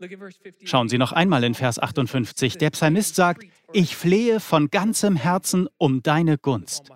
Schauen 0.65 0.89
Sie 0.89 0.99
noch 0.99 1.13
einmal 1.13 1.45
in 1.45 1.55
Vers 1.55 1.79
58. 1.79 2.59
Der 2.59 2.71
Psalmist 2.71 3.15
sagt, 3.15 3.45
ich 3.73 3.95
flehe 3.95 4.41
von 4.41 4.71
ganzem 4.71 5.17
Herzen 5.17 5.69
um 5.77 6.03
deine 6.03 6.39
Gunst. 6.39 6.91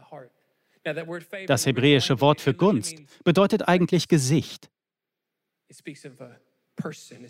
Das 1.47 1.67
hebräische 1.67 2.21
Wort 2.21 2.41
für 2.41 2.55
Gunst 2.55 2.97
bedeutet 3.25 3.69
eigentlich 3.69 4.09
Gesicht. 4.09 4.71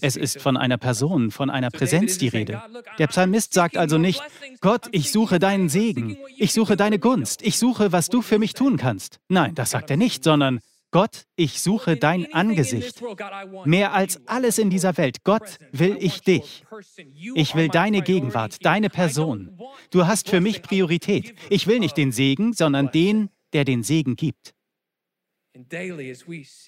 Es 0.01 0.17
ist 0.17 0.41
von 0.41 0.57
einer 0.57 0.79
Person, 0.79 1.31
von 1.31 1.51
einer 1.51 1.71
Präsenz 1.71 2.19
die 2.19 2.29
Rede. 2.29 2.63
Der 2.99 3.07
Psalmist 3.09 3.53
sagt 3.53 3.77
also 3.77 3.99
nicht, 3.99 4.23
Gott, 4.61 4.89
ich 4.93 5.13
suche 5.13 5.39
deinen 5.39 5.69
Segen, 5.69 6.17
ich 6.37 6.53
suche 6.53 6.77
deine 6.77 6.99
Gunst, 6.99 7.43
ich 7.43 7.59
suche, 7.59 7.93
was 7.93 8.09
du 8.09 8.23
für 8.23 8.39
mich 8.39 8.55
tun 8.55 8.77
kannst. 8.77 9.21
Nein, 9.29 9.55
das 9.55 9.71
sagt 9.71 9.91
er 9.91 9.97
nicht, 9.97 10.25
sondern 10.25 10.61
Gott, 10.95 11.25
ich 11.35 11.61
suche 11.61 11.97
dein 11.97 12.33
Angesicht. 12.33 13.03
Mehr 13.65 13.95
als 13.95 14.21
alles 14.29 14.59
in 14.59 14.71
dieser 14.71 14.97
Welt, 14.97 15.25
Gott, 15.25 15.59
will 15.73 15.97
ich 15.99 16.21
dich. 16.21 16.65
Ich 17.35 17.57
will 17.57 17.67
deine 17.67 18.01
Gegenwart, 18.01 18.65
deine 18.65 18.91
Person. 18.91 19.59
Du 19.91 20.07
hast 20.07 20.29
für 20.29 20.41
mich 20.41 20.63
Priorität. 20.63 21.35
Ich 21.51 21.67
will 21.67 21.81
nicht 21.81 21.97
den 21.97 22.13
Segen, 22.13 22.53
sondern 22.53 22.93
den, 22.93 23.29
der 23.55 23.65
den 23.65 23.83
Segen 23.83 24.17
gibt. 24.17 24.55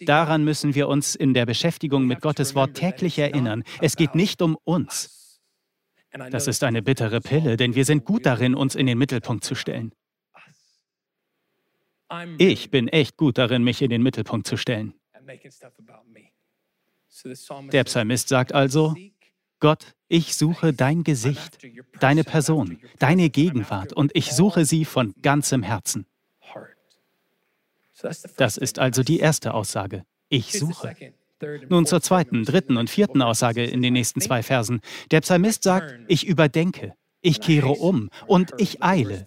Daran 0.06 0.44
müssen 0.44 0.74
wir 0.74 0.88
uns 0.88 1.16
in 1.16 1.34
der 1.34 1.44
Beschäftigung 1.44 2.06
mit 2.06 2.20
Gottes 2.20 2.54
Wort 2.54 2.74
täglich 2.74 3.18
erinnern. 3.18 3.64
Es 3.80 3.96
geht 3.96 4.14
nicht 4.14 4.40
um 4.42 4.56
uns. 4.62 5.40
Das 6.30 6.46
ist 6.46 6.62
eine 6.62 6.82
bittere 6.82 7.20
Pille, 7.20 7.56
denn 7.56 7.74
wir 7.74 7.84
sind 7.84 8.04
gut 8.04 8.24
darin, 8.24 8.54
uns 8.54 8.74
in 8.74 8.86
den 8.86 8.96
Mittelpunkt 8.96 9.44
zu 9.44 9.54
stellen. 9.54 9.92
Ich 12.38 12.70
bin 12.70 12.86
echt 12.88 13.16
gut 13.16 13.38
darin, 13.38 13.64
mich 13.64 13.82
in 13.82 13.90
den 13.90 14.02
Mittelpunkt 14.02 14.46
zu 14.46 14.56
stellen. 14.56 14.94
Der 17.72 17.84
Psalmist 17.84 18.28
sagt 18.28 18.52
also, 18.52 18.94
Gott, 19.58 19.94
ich 20.06 20.36
suche 20.36 20.72
dein 20.72 21.02
Gesicht, 21.02 21.58
deine 21.98 22.22
Person, 22.22 22.78
deine 22.98 23.30
Gegenwart 23.30 23.92
und 23.92 24.12
ich 24.14 24.32
suche 24.32 24.64
sie 24.64 24.84
von 24.84 25.12
ganzem 25.22 25.62
Herzen. 25.62 26.06
Das 28.36 28.56
ist 28.56 28.78
also 28.78 29.02
die 29.02 29.18
erste 29.18 29.54
Aussage. 29.54 30.04
Ich 30.28 30.52
suche. 30.52 30.94
Nun 31.68 31.86
zur 31.86 32.00
zweiten, 32.00 32.44
dritten 32.44 32.76
und 32.76 32.88
vierten 32.88 33.22
Aussage 33.22 33.64
in 33.64 33.82
den 33.82 33.92
nächsten 33.92 34.20
zwei 34.20 34.42
Versen. 34.42 34.80
Der 35.10 35.20
Psalmist 35.20 35.62
sagt, 35.62 35.96
ich 36.08 36.26
überdenke, 36.26 36.94
ich 37.20 37.40
kehre 37.40 37.68
um 37.68 38.08
und 38.26 38.52
ich 38.58 38.82
eile. 38.82 39.26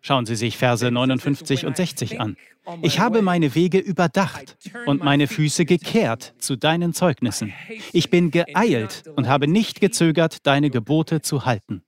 Schauen 0.00 0.26
Sie 0.26 0.36
sich 0.36 0.58
Verse 0.58 0.90
59 0.90 1.64
und 1.64 1.76
60 1.76 2.20
an. 2.20 2.36
Ich 2.82 2.98
habe 2.98 3.22
meine 3.22 3.54
Wege 3.54 3.78
überdacht 3.78 4.56
und 4.86 5.04
meine 5.04 5.28
Füße 5.28 5.64
gekehrt 5.64 6.34
zu 6.38 6.56
deinen 6.56 6.92
Zeugnissen. 6.92 7.52
Ich 7.92 8.10
bin 8.10 8.30
geeilt 8.30 9.04
und 9.14 9.28
habe 9.28 9.46
nicht 9.46 9.80
gezögert, 9.80 10.46
deine 10.46 10.70
Gebote 10.70 11.22
zu 11.22 11.44
halten. 11.44 11.82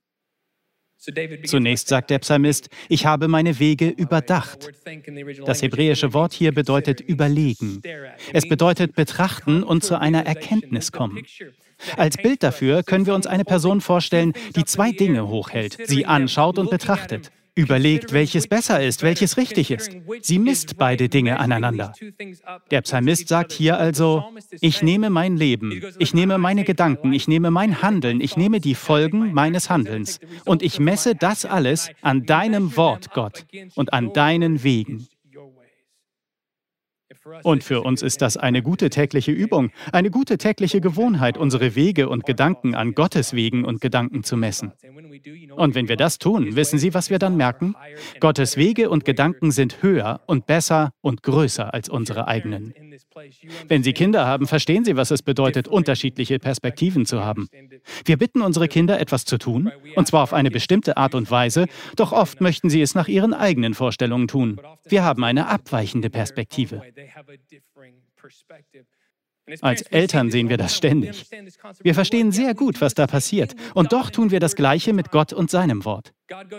Zunächst 1.45 1.87
sagt 1.87 2.09
der 2.09 2.19
Psalmist, 2.19 2.69
ich 2.89 3.05
habe 3.05 3.27
meine 3.27 3.59
Wege 3.59 3.87
überdacht. 3.87 4.69
Das 5.45 5.61
hebräische 5.61 6.13
Wort 6.13 6.33
hier 6.33 6.53
bedeutet 6.53 6.99
überlegen. 6.99 7.81
Es 8.33 8.47
bedeutet 8.47 8.95
betrachten 8.95 9.63
und 9.63 9.83
zu 9.83 9.99
einer 9.99 10.25
Erkenntnis 10.25 10.91
kommen. 10.91 11.23
Als 11.95 12.17
Bild 12.17 12.43
dafür 12.43 12.83
können 12.83 13.05
wir 13.05 13.15
uns 13.15 13.27
eine 13.27 13.45
Person 13.45 13.79
vorstellen, 13.79 14.33
die 14.57 14.65
zwei 14.65 14.91
Dinge 14.91 15.29
hochhält, 15.29 15.77
sie 15.85 16.05
anschaut 16.05 16.59
und 16.59 16.69
betrachtet 16.69 17.31
überlegt, 17.55 18.13
welches 18.13 18.47
besser 18.47 18.83
ist, 18.83 19.03
welches 19.03 19.37
richtig 19.37 19.71
ist. 19.71 19.91
Sie 20.21 20.39
misst 20.39 20.77
beide 20.77 21.09
Dinge 21.09 21.39
aneinander. 21.39 21.93
Der 22.71 22.81
Psalmist 22.81 23.27
sagt 23.27 23.51
hier 23.51 23.77
also, 23.77 24.23
ich 24.61 24.81
nehme 24.81 25.09
mein 25.09 25.37
Leben, 25.37 25.81
ich 25.99 26.13
nehme 26.13 26.37
meine 26.37 26.63
Gedanken, 26.63 27.13
ich 27.13 27.27
nehme 27.27 27.51
mein 27.51 27.81
Handeln, 27.81 28.21
ich 28.21 28.37
nehme 28.37 28.59
die 28.59 28.75
Folgen 28.75 29.33
meines 29.33 29.69
Handelns 29.69 30.19
und 30.45 30.63
ich 30.63 30.79
messe 30.79 31.15
das 31.15 31.45
alles 31.45 31.89
an 32.01 32.25
deinem 32.25 32.75
Wort, 32.77 33.13
Gott, 33.13 33.45
und 33.75 33.93
an 33.93 34.13
deinen 34.13 34.63
Wegen. 34.63 35.07
Und 37.43 37.63
für 37.63 37.81
uns 37.81 38.01
ist 38.01 38.21
das 38.21 38.37
eine 38.37 38.61
gute 38.61 38.89
tägliche 38.89 39.31
Übung, 39.31 39.71
eine 39.91 40.11
gute 40.11 40.37
tägliche 40.37 40.81
Gewohnheit, 40.81 41.37
unsere 41.37 41.75
Wege 41.75 42.09
und 42.09 42.25
Gedanken 42.25 42.75
an 42.75 42.93
Gottes 42.93 43.33
Wegen 43.33 43.65
und 43.65 43.81
Gedanken 43.81 44.23
zu 44.23 44.37
messen. 44.37 44.73
Und 45.55 45.75
wenn 45.75 45.87
wir 45.87 45.97
das 45.97 46.17
tun, 46.17 46.55
wissen 46.55 46.79
Sie, 46.79 46.93
was 46.93 47.09
wir 47.09 47.19
dann 47.19 47.35
merken? 47.35 47.75
Gottes 48.19 48.57
Wege 48.57 48.89
und 48.89 49.05
Gedanken 49.05 49.51
sind 49.51 49.81
höher 49.81 50.21
und 50.27 50.45
besser 50.45 50.91
und 51.01 51.23
größer 51.23 51.73
als 51.73 51.89
unsere 51.89 52.27
eigenen. 52.27 52.73
Wenn 53.67 53.83
Sie 53.83 53.93
Kinder 53.93 54.25
haben, 54.25 54.47
verstehen 54.47 54.85
Sie, 54.85 54.95
was 54.95 55.11
es 55.11 55.23
bedeutet, 55.23 55.67
unterschiedliche 55.67 56.39
Perspektiven 56.39 57.05
zu 57.05 57.23
haben. 57.23 57.47
Wir 58.05 58.17
bitten 58.17 58.41
unsere 58.41 58.67
Kinder, 58.67 58.99
etwas 58.99 59.25
zu 59.25 59.37
tun, 59.37 59.71
und 59.95 60.07
zwar 60.07 60.23
auf 60.23 60.33
eine 60.33 60.51
bestimmte 60.51 60.97
Art 60.97 61.15
und 61.15 61.29
Weise, 61.31 61.65
doch 61.95 62.11
oft 62.11 62.41
möchten 62.41 62.69
sie 62.69 62.81
es 62.81 62.95
nach 62.95 63.07
ihren 63.07 63.33
eigenen 63.33 63.73
Vorstellungen 63.73 64.27
tun. 64.27 64.59
Wir 64.87 65.03
haben 65.03 65.23
eine 65.23 65.47
abweichende 65.47 66.09
Perspektive. 66.09 66.81
Als 69.61 69.81
Eltern 69.83 70.29
sehen 70.29 70.49
wir 70.49 70.57
das 70.57 70.75
ständig. 70.75 71.25
Wir 71.81 71.95
verstehen 71.95 72.31
sehr 72.31 72.53
gut, 72.53 72.81
was 72.81 72.93
da 72.93 73.07
passiert. 73.07 73.55
Und 73.73 73.91
doch 73.93 74.09
tun 74.11 74.31
wir 74.31 74.39
das 74.39 74.55
Gleiche 74.55 74.93
mit 74.93 75.11
Gott 75.11 75.33
und 75.33 75.49
seinem 75.49 75.85
Wort. 75.85 76.13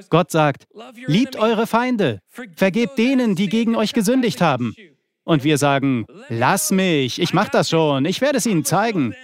Gott 0.09 0.30
sagt, 0.30 0.66
liebt 1.06 1.37
eure 1.37 1.66
Feinde, 1.66 2.20
vergebt 2.56 2.99
denen, 2.99 3.37
die 3.37 3.49
gegen 3.49 3.76
euch 3.76 3.92
gesündigt 3.92 4.40
haben. 4.40 4.75
Und 5.23 5.44
wir 5.44 5.59
sagen, 5.59 6.06
lass 6.28 6.70
mich, 6.70 7.20
ich 7.20 7.32
mache 7.32 7.50
das 7.52 7.70
schon, 7.70 8.04
ich 8.04 8.20
werde 8.20 8.38
es 8.38 8.47
ihnen 8.47 8.64
zeigen. 8.64 9.14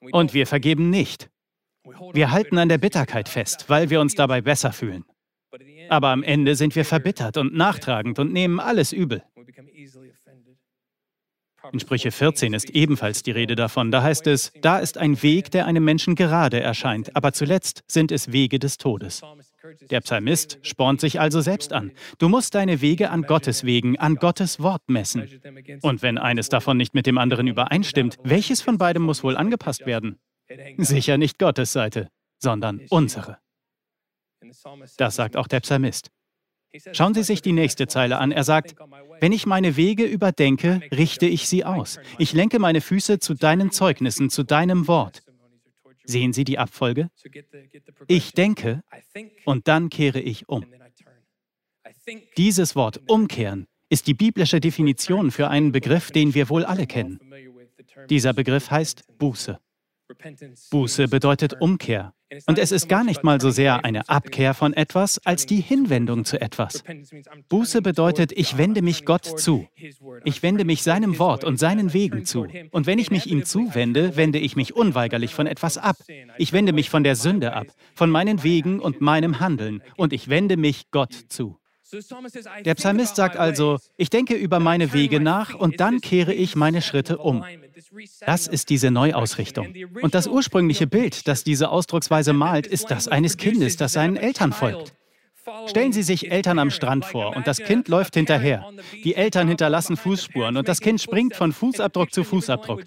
Und 0.00 0.32
wir 0.34 0.46
vergeben 0.46 0.90
nicht. 0.90 1.30
Wir 2.12 2.30
halten 2.30 2.56
an 2.58 2.68
der 2.68 2.78
Bitterkeit 2.78 3.28
fest, 3.28 3.66
weil 3.68 3.90
wir 3.90 4.00
uns 4.00 4.14
dabei 4.14 4.40
besser 4.40 4.72
fühlen. 4.72 5.04
Aber 5.88 6.08
am 6.08 6.22
Ende 6.22 6.56
sind 6.56 6.74
wir 6.76 6.84
verbittert 6.84 7.36
und 7.36 7.54
nachtragend 7.54 8.18
und 8.18 8.32
nehmen 8.32 8.60
alles 8.60 8.92
übel. 8.92 9.22
In 11.72 11.80
Sprüche 11.80 12.10
14 12.10 12.52
ist 12.52 12.70
ebenfalls 12.70 13.22
die 13.22 13.30
Rede 13.30 13.56
davon. 13.56 13.90
Da 13.90 14.02
heißt 14.02 14.26
es, 14.26 14.52
da 14.60 14.78
ist 14.78 14.98
ein 14.98 15.22
Weg, 15.22 15.50
der 15.50 15.66
einem 15.66 15.84
Menschen 15.84 16.14
gerade 16.14 16.60
erscheint, 16.60 17.16
aber 17.16 17.32
zuletzt 17.32 17.82
sind 17.88 18.12
es 18.12 18.32
Wege 18.32 18.58
des 18.58 18.76
Todes. 18.76 19.22
Der 19.90 20.00
Psalmist 20.02 20.58
spornt 20.62 21.00
sich 21.00 21.20
also 21.20 21.40
selbst 21.40 21.72
an. 21.72 21.92
Du 22.18 22.28
musst 22.28 22.54
deine 22.54 22.80
Wege 22.82 23.10
an 23.10 23.22
Gottes 23.22 23.64
Wegen, 23.64 23.98
an 23.98 24.16
Gottes 24.16 24.60
Wort 24.60 24.82
messen. 24.88 25.26
Und 25.80 26.02
wenn 26.02 26.18
eines 26.18 26.50
davon 26.50 26.76
nicht 26.76 26.94
mit 26.94 27.06
dem 27.06 27.16
anderen 27.16 27.46
übereinstimmt, 27.46 28.18
welches 28.22 28.60
von 28.60 28.76
beidem 28.76 29.02
muss 29.02 29.24
wohl 29.24 29.36
angepasst 29.36 29.86
werden? 29.86 30.18
Sicher 30.76 31.16
nicht 31.16 31.38
Gottes 31.38 31.72
Seite, 31.72 32.08
sondern 32.38 32.82
unsere. 32.90 33.38
Das 34.96 35.16
sagt 35.16 35.36
auch 35.36 35.46
der 35.46 35.60
Psalmist. 35.60 36.10
Schauen 36.92 37.14
Sie 37.14 37.22
sich 37.22 37.40
die 37.40 37.52
nächste 37.52 37.86
Zeile 37.86 38.18
an. 38.18 38.32
Er 38.32 38.42
sagt, 38.42 38.74
wenn 39.20 39.32
ich 39.32 39.46
meine 39.46 39.76
Wege 39.76 40.04
überdenke, 40.04 40.80
richte 40.90 41.26
ich 41.26 41.48
sie 41.48 41.64
aus. 41.64 42.00
Ich 42.18 42.32
lenke 42.32 42.58
meine 42.58 42.80
Füße 42.80 43.20
zu 43.20 43.34
deinen 43.34 43.70
Zeugnissen, 43.70 44.28
zu 44.28 44.42
deinem 44.42 44.88
Wort. 44.88 45.22
Sehen 46.04 46.32
Sie 46.32 46.44
die 46.44 46.58
Abfolge? 46.58 47.10
Ich 48.08 48.32
denke 48.32 48.82
und 49.44 49.68
dann 49.68 49.88
kehre 49.88 50.20
ich 50.20 50.48
um. 50.48 50.66
Dieses 52.36 52.76
Wort 52.76 53.00
umkehren 53.08 53.66
ist 53.88 54.06
die 54.06 54.14
biblische 54.14 54.60
Definition 54.60 55.30
für 55.30 55.48
einen 55.48 55.72
Begriff, 55.72 56.10
den 56.10 56.34
wir 56.34 56.48
wohl 56.48 56.64
alle 56.64 56.86
kennen. 56.86 57.20
Dieser 58.10 58.32
Begriff 58.32 58.70
heißt 58.70 59.04
Buße. 59.18 59.60
Buße 60.70 61.08
bedeutet 61.08 61.60
Umkehr. 61.60 62.12
Und 62.46 62.58
es 62.58 62.72
ist 62.72 62.88
gar 62.88 63.04
nicht 63.04 63.22
mal 63.22 63.40
so 63.40 63.50
sehr 63.50 63.84
eine 63.84 64.08
Abkehr 64.08 64.54
von 64.54 64.72
etwas, 64.72 65.24
als 65.24 65.46
die 65.46 65.60
Hinwendung 65.60 66.24
zu 66.24 66.40
etwas. 66.40 66.82
Buße 67.48 67.80
bedeutet, 67.80 68.32
ich 68.32 68.58
wende 68.58 68.82
mich 68.82 69.04
Gott 69.04 69.24
zu. 69.24 69.68
Ich 70.24 70.42
wende 70.42 70.64
mich 70.64 70.82
seinem 70.82 71.18
Wort 71.18 71.44
und 71.44 71.58
seinen 71.58 71.92
Wegen 71.92 72.24
zu. 72.24 72.46
Und 72.70 72.86
wenn 72.86 72.98
ich 72.98 73.10
mich 73.10 73.26
ihm 73.26 73.44
zuwende, 73.44 74.16
wende 74.16 74.38
ich 74.38 74.56
mich 74.56 74.74
unweigerlich 74.74 75.34
von 75.34 75.46
etwas 75.46 75.78
ab. 75.78 75.96
Ich 76.38 76.52
wende 76.52 76.72
mich 76.72 76.90
von 76.90 77.04
der 77.04 77.16
Sünde 77.16 77.54
ab, 77.54 77.66
von 77.94 78.10
meinen 78.10 78.42
Wegen 78.42 78.80
und 78.80 79.00
meinem 79.00 79.40
Handeln. 79.40 79.82
Und 79.96 80.12
ich 80.12 80.28
wende 80.28 80.56
mich 80.56 80.90
Gott 80.90 81.14
zu. 81.28 81.58
Der 82.64 82.74
Psalmist 82.74 83.16
sagt 83.16 83.36
also, 83.36 83.78
ich 83.96 84.10
denke 84.10 84.34
über 84.34 84.60
meine 84.60 84.92
Wege 84.92 85.20
nach 85.20 85.54
und 85.54 85.80
dann 85.80 86.00
kehre 86.00 86.32
ich 86.32 86.56
meine 86.56 86.82
Schritte 86.82 87.18
um. 87.18 87.44
Das 88.26 88.46
ist 88.46 88.70
diese 88.70 88.90
Neuausrichtung. 88.90 89.74
Und 90.02 90.14
das 90.14 90.26
ursprüngliche 90.26 90.86
Bild, 90.86 91.28
das 91.28 91.44
diese 91.44 91.70
Ausdrucksweise 91.70 92.32
malt, 92.32 92.66
ist 92.66 92.90
das 92.90 93.08
eines 93.08 93.36
Kindes, 93.36 93.76
das 93.76 93.92
seinen 93.92 94.16
Eltern 94.16 94.52
folgt. 94.52 94.94
Stellen 95.66 95.92
Sie 95.92 96.02
sich 96.02 96.30
Eltern 96.30 96.58
am 96.58 96.70
Strand 96.70 97.04
vor 97.04 97.36
und 97.36 97.46
das 97.46 97.58
Kind 97.58 97.88
läuft 97.88 98.14
hinterher. 98.14 98.70
Die 99.04 99.14
Eltern 99.14 99.48
hinterlassen 99.48 99.96
Fußspuren 99.96 100.56
und 100.56 100.68
das 100.68 100.80
Kind 100.80 101.00
springt 101.00 101.36
von 101.36 101.52
Fußabdruck 101.52 102.12
zu 102.12 102.24
Fußabdruck. 102.24 102.82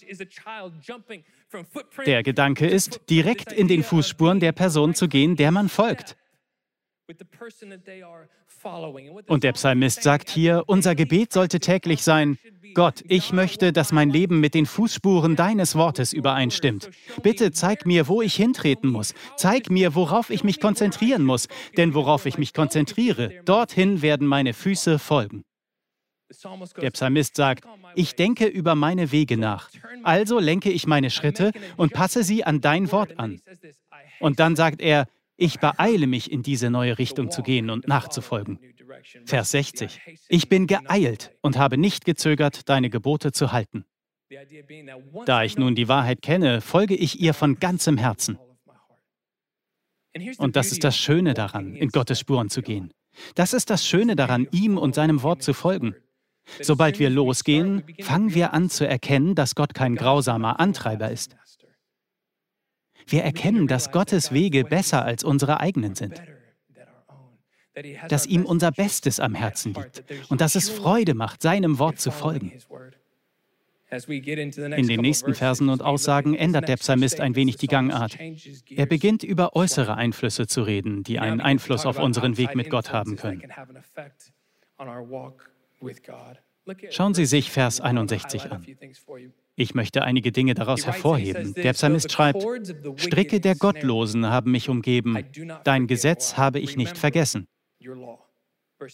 Der 2.06 2.24
Gedanke 2.24 2.68
ist, 2.68 3.02
direkt 3.10 3.52
in 3.52 3.68
den 3.68 3.84
Fußspuren 3.84 4.40
der 4.40 4.52
Person 4.52 4.96
zu 4.96 5.08
gehen, 5.08 5.36
der 5.36 5.52
man 5.52 5.70
folgt. 5.70 6.18
Und 9.28 9.44
der 9.44 9.54
Psalmist 9.54 10.04
sagt 10.04 10.30
hier, 10.30 10.64
unser 10.68 10.96
Gebet 10.96 11.32
sollte 11.32 11.60
täglich 11.60 12.04
sein, 12.04 12.38
Gott, 12.74 13.04
ich 13.08 13.32
möchte, 13.32 13.72
dass 13.72 13.92
mein 13.92 14.10
Leben 14.10 14.40
mit 14.40 14.54
den 14.54 14.66
Fußspuren 14.66 15.36
deines 15.36 15.76
Wortes 15.76 16.14
übereinstimmt. 16.14 16.90
Bitte 17.24 17.52
zeig 17.52 17.86
mir, 17.86 18.08
wo 18.08 18.22
ich 18.22 18.36
hintreten 18.36 18.90
muss. 18.90 19.14
Zeig 19.36 19.70
mir, 19.70 19.96
worauf 19.96 20.30
ich 20.30 20.44
mich 20.44 20.60
konzentrieren 20.60 21.24
muss. 21.24 21.48
Denn 21.78 21.94
worauf 21.94 22.26
ich 22.26 22.38
mich 22.38 22.54
konzentriere, 22.54 23.42
dorthin 23.46 24.02
werden 24.02 24.28
meine 24.28 24.54
Füße 24.54 25.00
folgen. 25.00 25.44
Der 26.82 26.92
Psalmist 26.92 27.36
sagt, 27.38 27.66
ich 27.96 28.16
denke 28.16 28.48
über 28.48 28.76
meine 28.76 29.12
Wege 29.14 29.38
nach. 29.38 29.70
Also 30.04 30.40
lenke 30.40 30.70
ich 30.70 30.86
meine 30.86 31.10
Schritte 31.10 31.52
und 31.78 31.94
passe 31.94 32.24
sie 32.24 32.44
an 32.44 32.60
dein 32.60 32.92
Wort 32.92 33.18
an. 33.18 33.42
Und 34.20 34.40
dann 34.40 34.56
sagt 34.56 34.82
er, 34.82 35.08
ich 35.38 35.60
beeile 35.60 36.08
mich, 36.08 36.32
in 36.32 36.44
diese 36.44 36.70
neue 36.70 36.98
Richtung 36.98 37.32
zu 37.32 37.44
gehen 37.44 37.70
und 37.70 37.88
nachzufolgen. 37.88 38.60
Vers 39.26 39.52
60. 39.52 40.02
Ich 40.28 40.50
bin 40.50 40.68
geeilt 40.68 41.32
und 41.42 41.58
habe 41.58 41.78
nicht 41.78 42.06
gezögert, 42.06 42.68
deine 42.68 42.90
Gebote 42.90 43.32
zu 43.32 43.52
halten. 43.52 43.86
Da 45.26 45.44
ich 45.44 45.58
nun 45.58 45.76
die 45.76 45.88
Wahrheit 45.88 46.22
kenne, 46.22 46.62
folge 46.62 46.96
ich 46.96 47.20
ihr 47.22 47.34
von 47.34 47.60
ganzem 47.60 47.98
Herzen. 47.98 48.38
Und 50.38 50.56
das 50.56 50.72
ist 50.72 50.84
das 50.84 50.98
Schöne 50.98 51.34
daran, 51.34 51.76
in 51.76 51.90
Gottes 51.90 52.20
Spuren 52.20 52.50
zu 52.50 52.62
gehen. 52.62 52.92
Das 53.36 53.54
ist 53.54 53.70
das 53.70 53.86
Schöne 53.86 54.16
daran, 54.16 54.48
ihm 54.52 54.78
und 54.78 54.96
seinem 54.96 55.22
Wort 55.22 55.44
zu 55.44 55.54
folgen. 55.54 55.96
Sobald 56.62 57.00
wir 57.00 57.10
losgehen, 57.10 57.84
fangen 58.02 58.34
wir 58.34 58.54
an 58.54 58.70
zu 58.70 58.88
erkennen, 58.88 59.36
dass 59.36 59.56
Gott 59.56 59.74
kein 59.74 59.96
grausamer 59.96 60.60
Antreiber 60.60 61.12
ist. 61.12 61.36
Wir 63.08 63.24
erkennen, 63.24 63.68
dass 63.68 63.92
Gottes 63.92 64.32
Wege 64.32 64.64
besser 64.64 65.04
als 65.04 65.24
unsere 65.24 65.60
eigenen 65.60 65.96
sind. 65.96 66.22
Dass 68.10 68.26
ihm 68.26 68.46
unser 68.46 68.72
Bestes 68.72 69.20
am 69.20 69.36
Herzen 69.36 69.74
liegt 69.74 70.04
und 70.30 70.42
dass 70.42 70.56
es 70.56 70.70
Freude 70.70 71.14
macht, 71.14 71.42
seinem 71.42 71.80
Wort 71.80 72.00
zu 72.00 72.12
folgen. 72.12 72.52
In 73.90 74.88
den 74.88 75.00
nächsten 75.00 75.34
Versen 75.34 75.70
und 75.70 75.82
Aussagen 75.82 76.36
ändert 76.36 76.68
der 76.68 76.76
Psalmist 76.76 77.22
ein 77.22 77.36
wenig 77.36 77.56
die 77.56 77.68
Gangart. 77.68 78.18
Er 78.70 78.86
beginnt 78.86 79.24
über 79.24 79.56
äußere 79.56 79.96
Einflüsse 79.96 80.48
zu 80.48 80.64
reden, 80.64 81.04
die 81.04 81.20
einen 81.20 81.40
Einfluss 81.40 81.86
auf 81.86 81.98
unseren 81.98 82.38
Weg 82.38 82.56
mit 82.56 82.70
Gott 82.70 82.92
haben 82.92 83.16
können. 83.16 83.44
Schauen 86.90 87.14
Sie 87.14 87.26
sich 87.26 87.52
Vers 87.52 87.82
61 87.82 88.52
an. 88.52 88.66
Ich 89.56 89.74
möchte 89.74 90.04
einige 90.04 90.32
Dinge 90.32 90.54
daraus 90.54 90.86
hervorheben. 90.86 91.54
Der 91.56 91.74
Psalmist 91.74 92.12
schreibt, 92.12 92.46
Stricke 92.96 93.40
der 93.40 93.56
Gottlosen 93.56 94.28
haben 94.28 94.52
mich 94.52 94.70
umgeben, 94.70 95.18
dein 95.64 95.88
Gesetz 95.88 96.38
habe 96.38 96.60
ich 96.60 96.78
nicht 96.78 96.98
vergessen. 96.98 97.48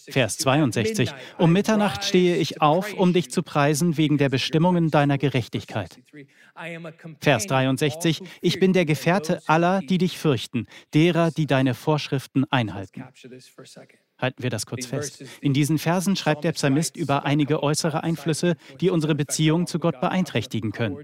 Vers 0.08 0.38
62. 0.38 1.10
Um 1.38 1.52
Mitternacht 1.52 2.04
stehe 2.04 2.36
ich 2.36 2.62
auf, 2.62 2.94
um 2.94 3.12
dich 3.12 3.30
zu 3.30 3.42
preisen 3.42 3.98
wegen 3.98 4.16
der 4.16 4.30
Bestimmungen 4.30 4.90
deiner 4.90 5.18
Gerechtigkeit. 5.18 6.00
Vers 7.20 7.46
63. 7.46 8.22
Ich 8.40 8.60
bin 8.60 8.72
der 8.72 8.86
Gefährte 8.86 9.42
aller, 9.46 9.80
die 9.80 9.98
dich 9.98 10.18
fürchten, 10.18 10.66
derer, 10.94 11.30
die 11.30 11.46
deine 11.46 11.74
Vorschriften 11.74 12.44
einhalten. 12.50 13.04
Halten 14.18 14.42
wir 14.42 14.50
das 14.50 14.66
kurz 14.66 14.86
fest. 14.86 15.24
In 15.40 15.52
diesen 15.52 15.78
Versen 15.78 16.16
schreibt 16.16 16.44
der 16.44 16.52
Psalmist 16.52 16.96
über 16.96 17.24
einige 17.24 17.62
äußere 17.62 18.02
Einflüsse, 18.04 18.56
die 18.80 18.90
unsere 18.90 19.14
Beziehung 19.14 19.66
zu 19.66 19.78
Gott 19.78 20.00
beeinträchtigen 20.00 20.72
können. 20.72 20.98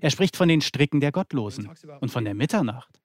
Er 0.00 0.10
spricht 0.10 0.36
von 0.36 0.48
den 0.48 0.60
Stricken 0.60 1.00
der 1.00 1.12
Gottlosen 1.12 1.70
und 2.00 2.10
von 2.10 2.24
der 2.24 2.34
Mitternacht. 2.34 3.00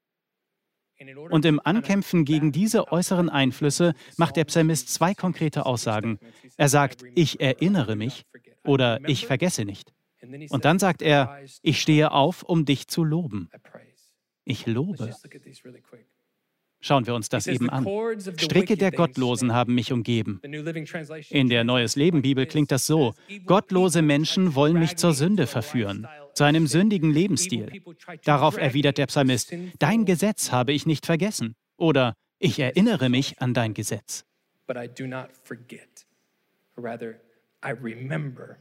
Und 1.29 1.45
im 1.45 1.61
Ankämpfen 1.63 2.25
gegen 2.25 2.51
diese 2.51 2.91
äußeren 2.91 3.29
Einflüsse 3.29 3.93
macht 4.17 4.35
der 4.35 4.45
Psalmist 4.45 4.89
zwei 4.89 5.13
konkrete 5.13 5.65
Aussagen. 5.65 6.19
Er 6.57 6.69
sagt, 6.69 7.03
ich 7.15 7.39
erinnere 7.39 7.95
mich 7.95 8.25
oder 8.63 8.99
ich 9.07 9.27
vergesse 9.27 9.63
nicht. 9.63 9.93
Und 10.49 10.65
dann 10.65 10.79
sagt 10.79 11.01
er, 11.01 11.39
ich 11.61 11.79
stehe 11.79 12.11
auf, 12.11 12.43
um 12.43 12.65
dich 12.65 12.87
zu 12.87 13.03
loben. 13.03 13.49
Ich 14.43 14.65
lobe. 14.65 15.13
Schauen 16.79 17.07
wir 17.07 17.15
uns 17.15 17.29
das 17.29 17.47
eben 17.47 17.69
an. 17.69 17.85
Stricke 18.37 18.77
der 18.77 18.91
Gottlosen 18.91 19.53
haben 19.53 19.73
mich 19.75 19.91
umgeben. 19.91 20.39
In 21.29 21.49
der 21.49 21.63
Neues 21.63 21.95
Leben 21.95 22.21
Bibel 22.21 22.45
klingt 22.45 22.71
das 22.71 22.85
so, 22.85 23.13
gottlose 23.45 24.01
Menschen 24.01 24.55
wollen 24.55 24.79
mich 24.79 24.95
zur 24.95 25.13
Sünde 25.13 25.47
verführen, 25.47 26.07
zu 26.33 26.43
einem 26.43 26.67
sündigen 26.67 27.11
Lebensstil. 27.11 27.81
Darauf 28.23 28.57
erwidert 28.57 28.97
der 28.97 29.07
Psalmist, 29.07 29.53
dein 29.79 30.05
Gesetz 30.05 30.51
habe 30.51 30.73
ich 30.73 30.85
nicht 30.85 31.05
vergessen. 31.05 31.55
Oder 31.77 32.13
ich 32.39 32.59
erinnere 32.59 33.09
mich 33.09 33.41
an 33.41 33.53
dein 33.53 33.73
Gesetz. 33.73 34.25
Rather, 36.79 37.19
I 37.63 37.71
remember 37.71 38.59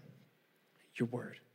your 0.98 1.06
word. 1.12 1.45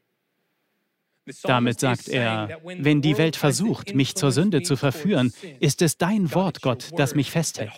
Damit 1.44 1.80
sagt 1.80 2.08
er, 2.10 2.60
wenn 2.64 3.02
die 3.02 3.18
Welt 3.18 3.36
versucht, 3.36 3.94
mich 3.94 4.16
zur 4.16 4.32
Sünde 4.32 4.64
zu 4.64 4.76
verführen, 4.76 5.34
ist 5.60 5.82
es 5.82 5.98
dein 5.98 6.34
Wort, 6.34 6.62
Gott, 6.62 6.90
das 6.98 7.16
mich 7.16 7.32
festhält. 7.32 7.72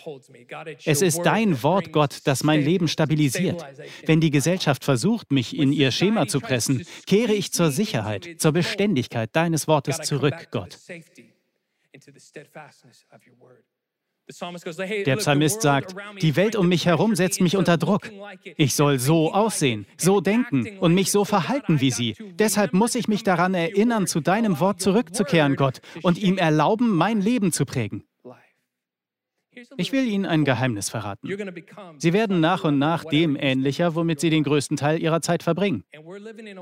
Es 0.84 1.02
ist 1.02 1.22
dein 1.22 1.62
Wort, 1.62 1.92
Gott, 1.92 2.20
das 2.24 2.42
mein 2.42 2.62
Leben 2.62 2.88
stabilisiert. 2.88 3.64
Wenn 4.06 4.20
die 4.20 4.30
Gesellschaft 4.30 4.84
versucht, 4.84 5.30
mich 5.30 5.56
in 5.56 5.72
ihr 5.72 5.90
Schema 5.90 6.26
zu 6.26 6.40
pressen, 6.40 6.86
kehre 7.06 7.34
ich 7.34 7.52
zur 7.52 7.70
Sicherheit, 7.70 8.36
zur 8.38 8.52
Beständigkeit 8.52 9.34
deines 9.36 9.68
Wortes 9.68 9.98
zurück, 9.98 10.48
Gott. 10.50 10.78
Der 14.26 15.16
Psalmist 15.16 15.60
sagt, 15.60 15.94
die 16.22 16.34
Welt 16.36 16.56
um 16.56 16.68
mich 16.68 16.86
herum 16.86 17.14
setzt 17.14 17.42
mich 17.42 17.56
unter 17.56 17.76
Druck. 17.76 18.10
Ich 18.56 18.74
soll 18.74 18.98
so 18.98 19.32
aussehen, 19.34 19.86
so 19.98 20.20
denken 20.22 20.78
und 20.78 20.94
mich 20.94 21.10
so 21.10 21.26
verhalten 21.26 21.80
wie 21.80 21.90
sie. 21.90 22.14
Deshalb 22.38 22.72
muss 22.72 22.94
ich 22.94 23.06
mich 23.06 23.22
daran 23.22 23.52
erinnern, 23.52 24.06
zu 24.06 24.20
deinem 24.20 24.60
Wort 24.60 24.80
zurückzukehren, 24.80 25.56
Gott, 25.56 25.80
und 26.02 26.16
ihm 26.18 26.38
erlauben, 26.38 26.90
mein 26.90 27.20
Leben 27.20 27.52
zu 27.52 27.66
prägen. 27.66 28.04
Ich 29.76 29.92
will 29.92 30.06
Ihnen 30.06 30.26
ein 30.26 30.44
Geheimnis 30.44 30.88
verraten. 30.88 31.28
Sie 31.98 32.12
werden 32.12 32.40
nach 32.40 32.64
und 32.64 32.78
nach 32.78 33.04
dem 33.04 33.36
ähnlicher, 33.36 33.94
womit 33.94 34.20
Sie 34.20 34.30
den 34.30 34.42
größten 34.42 34.76
Teil 34.76 35.00
Ihrer 35.00 35.20
Zeit 35.20 35.42
verbringen. 35.42 35.84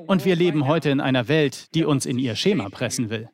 Und 0.06 0.24
wir 0.24 0.36
leben 0.36 0.66
heute 0.66 0.90
in 0.90 1.00
einer 1.00 1.28
Welt, 1.28 1.74
die 1.74 1.84
uns 1.84 2.06
in 2.06 2.18
ihr 2.18 2.36
Schema 2.36 2.68
pressen 2.68 3.08
will. 3.08 3.30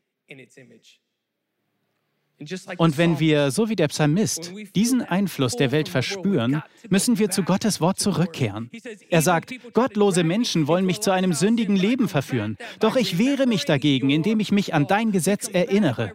Und 2.76 2.98
wenn 2.98 3.18
wir, 3.18 3.50
so 3.50 3.68
wie 3.68 3.74
der 3.74 3.88
Psalmist, 3.88 4.52
diesen 4.76 5.02
Einfluss 5.02 5.56
der 5.56 5.72
Welt 5.72 5.88
verspüren, 5.88 6.62
müssen 6.88 7.18
wir 7.18 7.30
zu 7.30 7.42
Gottes 7.42 7.80
Wort 7.80 7.98
zurückkehren. 7.98 8.70
Er 9.10 9.22
sagt, 9.22 9.52
gottlose 9.72 10.22
Menschen 10.22 10.68
wollen 10.68 10.86
mich 10.86 11.00
zu 11.00 11.10
einem 11.10 11.32
sündigen 11.32 11.74
Leben 11.74 12.08
verführen, 12.08 12.56
doch 12.78 12.94
ich 12.94 13.18
wehre 13.18 13.46
mich 13.46 13.64
dagegen, 13.64 14.10
indem 14.10 14.38
ich 14.38 14.52
mich 14.52 14.72
an 14.72 14.86
dein 14.86 15.10
Gesetz 15.10 15.48
erinnere. 15.48 16.12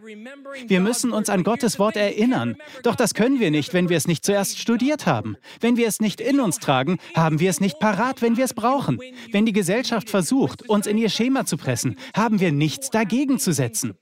Wir 0.66 0.80
müssen 0.80 1.12
uns 1.12 1.28
an 1.28 1.44
Gottes 1.44 1.78
Wort 1.78 1.96
erinnern, 1.96 2.56
doch 2.82 2.94
das 2.94 3.12
können 3.12 3.38
wir 3.38 3.50
nicht, 3.50 3.74
wenn 3.74 3.90
wir 3.90 3.96
es 3.96 4.06
nicht 4.06 4.24
zuerst 4.24 4.58
studiert 4.58 5.06
haben. 5.06 5.36
Wenn 5.60 5.76
wir 5.76 5.86
es 5.86 6.00
nicht 6.00 6.22
in 6.22 6.40
uns 6.40 6.58
tragen, 6.58 6.98
haben 7.14 7.38
wir 7.38 7.50
es 7.50 7.60
nicht 7.60 7.78
parat, 7.78 8.22
wenn 8.22 8.38
wir 8.38 8.44
es 8.44 8.54
brauchen. 8.54 8.98
Wenn 9.30 9.44
die 9.44 9.52
Gesellschaft 9.52 10.08
versucht, 10.08 10.68
uns 10.68 10.86
in 10.86 10.96
ihr 10.96 11.10
Schema 11.10 11.44
zu 11.44 11.58
pressen, 11.58 11.96
haben 12.16 12.40
wir 12.40 12.50
nichts 12.50 12.88
dagegen 12.88 13.38
zu 13.38 13.52
setzen. 13.52 13.94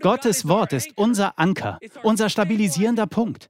Gottes 0.00 0.48
Wort 0.48 0.72
ist 0.72 0.92
unser 0.96 1.38
Anker, 1.38 1.78
unser 2.02 2.28
stabilisierender 2.28 3.06
Punkt. 3.06 3.48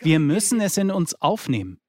Wir 0.00 0.20
müssen 0.20 0.60
es 0.60 0.76
in 0.76 0.90
uns 0.90 1.20
aufnehmen. 1.20 1.80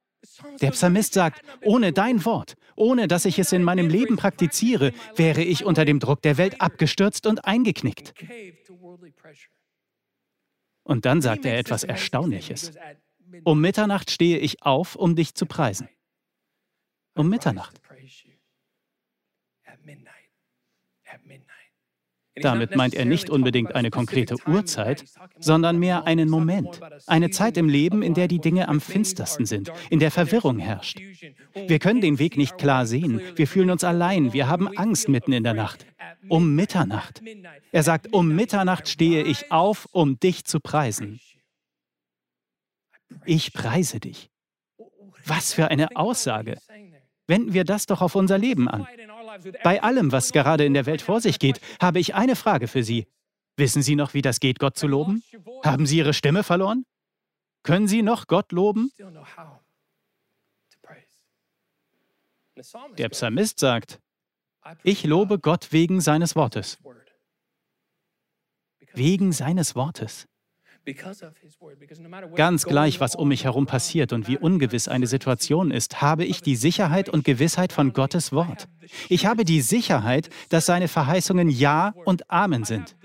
Der 0.62 0.72
Psalmist 0.72 1.14
sagt, 1.14 1.42
ohne 1.62 1.94
dein 1.94 2.26
Wort, 2.26 2.56
ohne 2.76 3.08
dass 3.08 3.26
ich 3.26 3.38
es 3.38 3.52
in 3.52 3.64
meinem 3.64 3.90
Leben 3.90 4.18
praktiziere, 4.18 4.92
wäre 5.16 5.44
ich 5.44 5.66
unter 5.66 5.86
dem 5.86 6.00
Druck 6.00 6.22
der 6.24 6.38
Welt 6.38 6.62
abgestürzt 6.62 7.28
und 7.28 7.46
eingeknickt. 7.46 8.14
Und 10.84 11.06
dann 11.06 11.22
sagt 11.22 11.46
er 11.46 11.60
etwas 11.60 11.84
Erstaunliches. 11.84 12.72
Um 13.44 13.62
Mitternacht 13.62 14.10
stehe 14.10 14.40
ich 14.40 14.64
auf, 14.64 14.96
um 14.96 15.16
dich 15.16 15.36
zu 15.36 15.46
preisen. 15.46 15.90
Um 17.16 17.30
Mitternacht. 17.30 17.80
Damit 22.42 22.76
meint 22.76 22.94
er 22.94 23.06
nicht 23.06 23.30
unbedingt 23.30 23.76
eine 23.76 23.90
konkrete 23.90 24.36
Uhrzeit, 24.48 25.06
sondern 25.40 25.80
mehr 25.80 26.06
einen 26.06 26.30
Moment, 26.30 26.80
eine 27.08 27.30
Zeit 27.30 27.58
im 27.58 27.70
Leben, 27.70 28.02
in 28.02 28.14
der 28.14 28.28
die 28.28 28.40
Dinge 28.40 28.68
am 28.68 28.82
finstersten 28.82 29.46
sind, 29.46 29.72
in 29.90 30.00
der 30.00 30.12
Verwirrung 30.12 30.60
herrscht. 30.60 31.00
Wir 31.54 31.80
können 31.80 32.02
den 32.02 32.20
Weg 32.20 32.38
nicht 32.38 32.58
klar 32.58 32.86
sehen, 32.86 33.22
wir 33.36 33.48
fühlen 33.48 33.70
uns 33.70 33.84
allein, 33.84 34.34
wir 34.34 34.48
haben 34.48 34.68
Angst 34.78 35.08
mitten 35.08 35.34
in 35.34 35.44
der 35.44 35.54
Nacht. 35.54 35.86
Um 36.28 36.56
Mitternacht. 36.56 37.22
Er 37.72 37.84
sagt, 37.84 38.14
um 38.14 38.36
Mitternacht 38.36 38.88
stehe 38.88 39.24
ich 39.24 39.52
auf, 39.52 39.88
um 39.92 40.20
dich 40.20 40.46
zu 40.46 40.60
preisen. 40.60 41.20
Ich 43.26 43.54
preise 43.54 44.00
dich. 44.00 44.30
Was 45.26 45.54
für 45.54 45.70
eine 45.70 45.96
Aussage. 45.96 46.58
Wenden 47.28 47.54
wir 47.54 47.64
das 47.64 47.86
doch 47.88 48.02
auf 48.02 48.16
unser 48.16 48.38
Leben 48.38 48.68
an. 48.68 48.88
Bei 49.64 49.82
allem, 49.82 50.12
was 50.12 50.32
gerade 50.32 50.66
in 50.66 50.74
der 50.74 50.86
Welt 50.86 51.02
vor 51.02 51.22
sich 51.22 51.40
geht, 51.40 51.60
habe 51.82 52.00
ich 52.00 52.16
eine 52.16 52.36
Frage 52.36 52.68
für 52.68 52.84
Sie. 52.84 53.08
Wissen 53.58 53.82
Sie 53.82 53.96
noch, 53.96 54.14
wie 54.14 54.22
das 54.22 54.40
geht, 54.40 54.60
Gott 54.60 54.78
zu 54.78 54.88
loben? 54.88 55.24
Haben 55.64 55.86
Sie 55.86 55.98
Ihre 55.98 56.14
Stimme 56.14 56.44
verloren? 56.44 56.86
Können 57.64 57.88
Sie 57.88 58.02
noch 58.02 58.28
Gott 58.28 58.52
loben? 58.52 58.92
Der 62.98 63.10
Psalmist 63.10 63.60
sagt, 63.60 64.00
ich 64.84 65.04
lobe 65.04 65.40
Gott 65.40 65.72
wegen 65.72 66.02
seines 66.02 66.36
Wortes. 66.36 66.78
Wegen 68.94 69.32
seines 69.32 69.76
Wortes. 69.76 70.28
Ganz 72.36 72.66
gleich, 72.66 73.00
was 73.00 73.16
um 73.16 73.28
mich 73.28 73.44
herum 73.44 73.66
passiert 73.66 74.14
und 74.14 74.28
wie 74.28 74.38
ungewiss 74.38 74.88
eine 74.88 75.08
Situation 75.08 75.72
ist, 75.72 76.02
habe 76.02 76.26
ich 76.26 76.42
die 76.42 76.56
Sicherheit 76.56 77.10
und 77.10 77.24
Gewissheit 77.24 77.74
von 77.74 77.94
Gottes 77.94 78.32
Wort. 78.32 78.68
Ich 79.10 79.26
habe 79.26 79.46
die 79.46 79.62
Sicherheit, 79.62 80.30
dass 80.50 80.66
seine 80.66 80.88
Verheißungen 80.88 81.50
Ja 81.50 81.94
und 82.06 82.30
Amen 82.30 82.64
sind. 82.64 82.96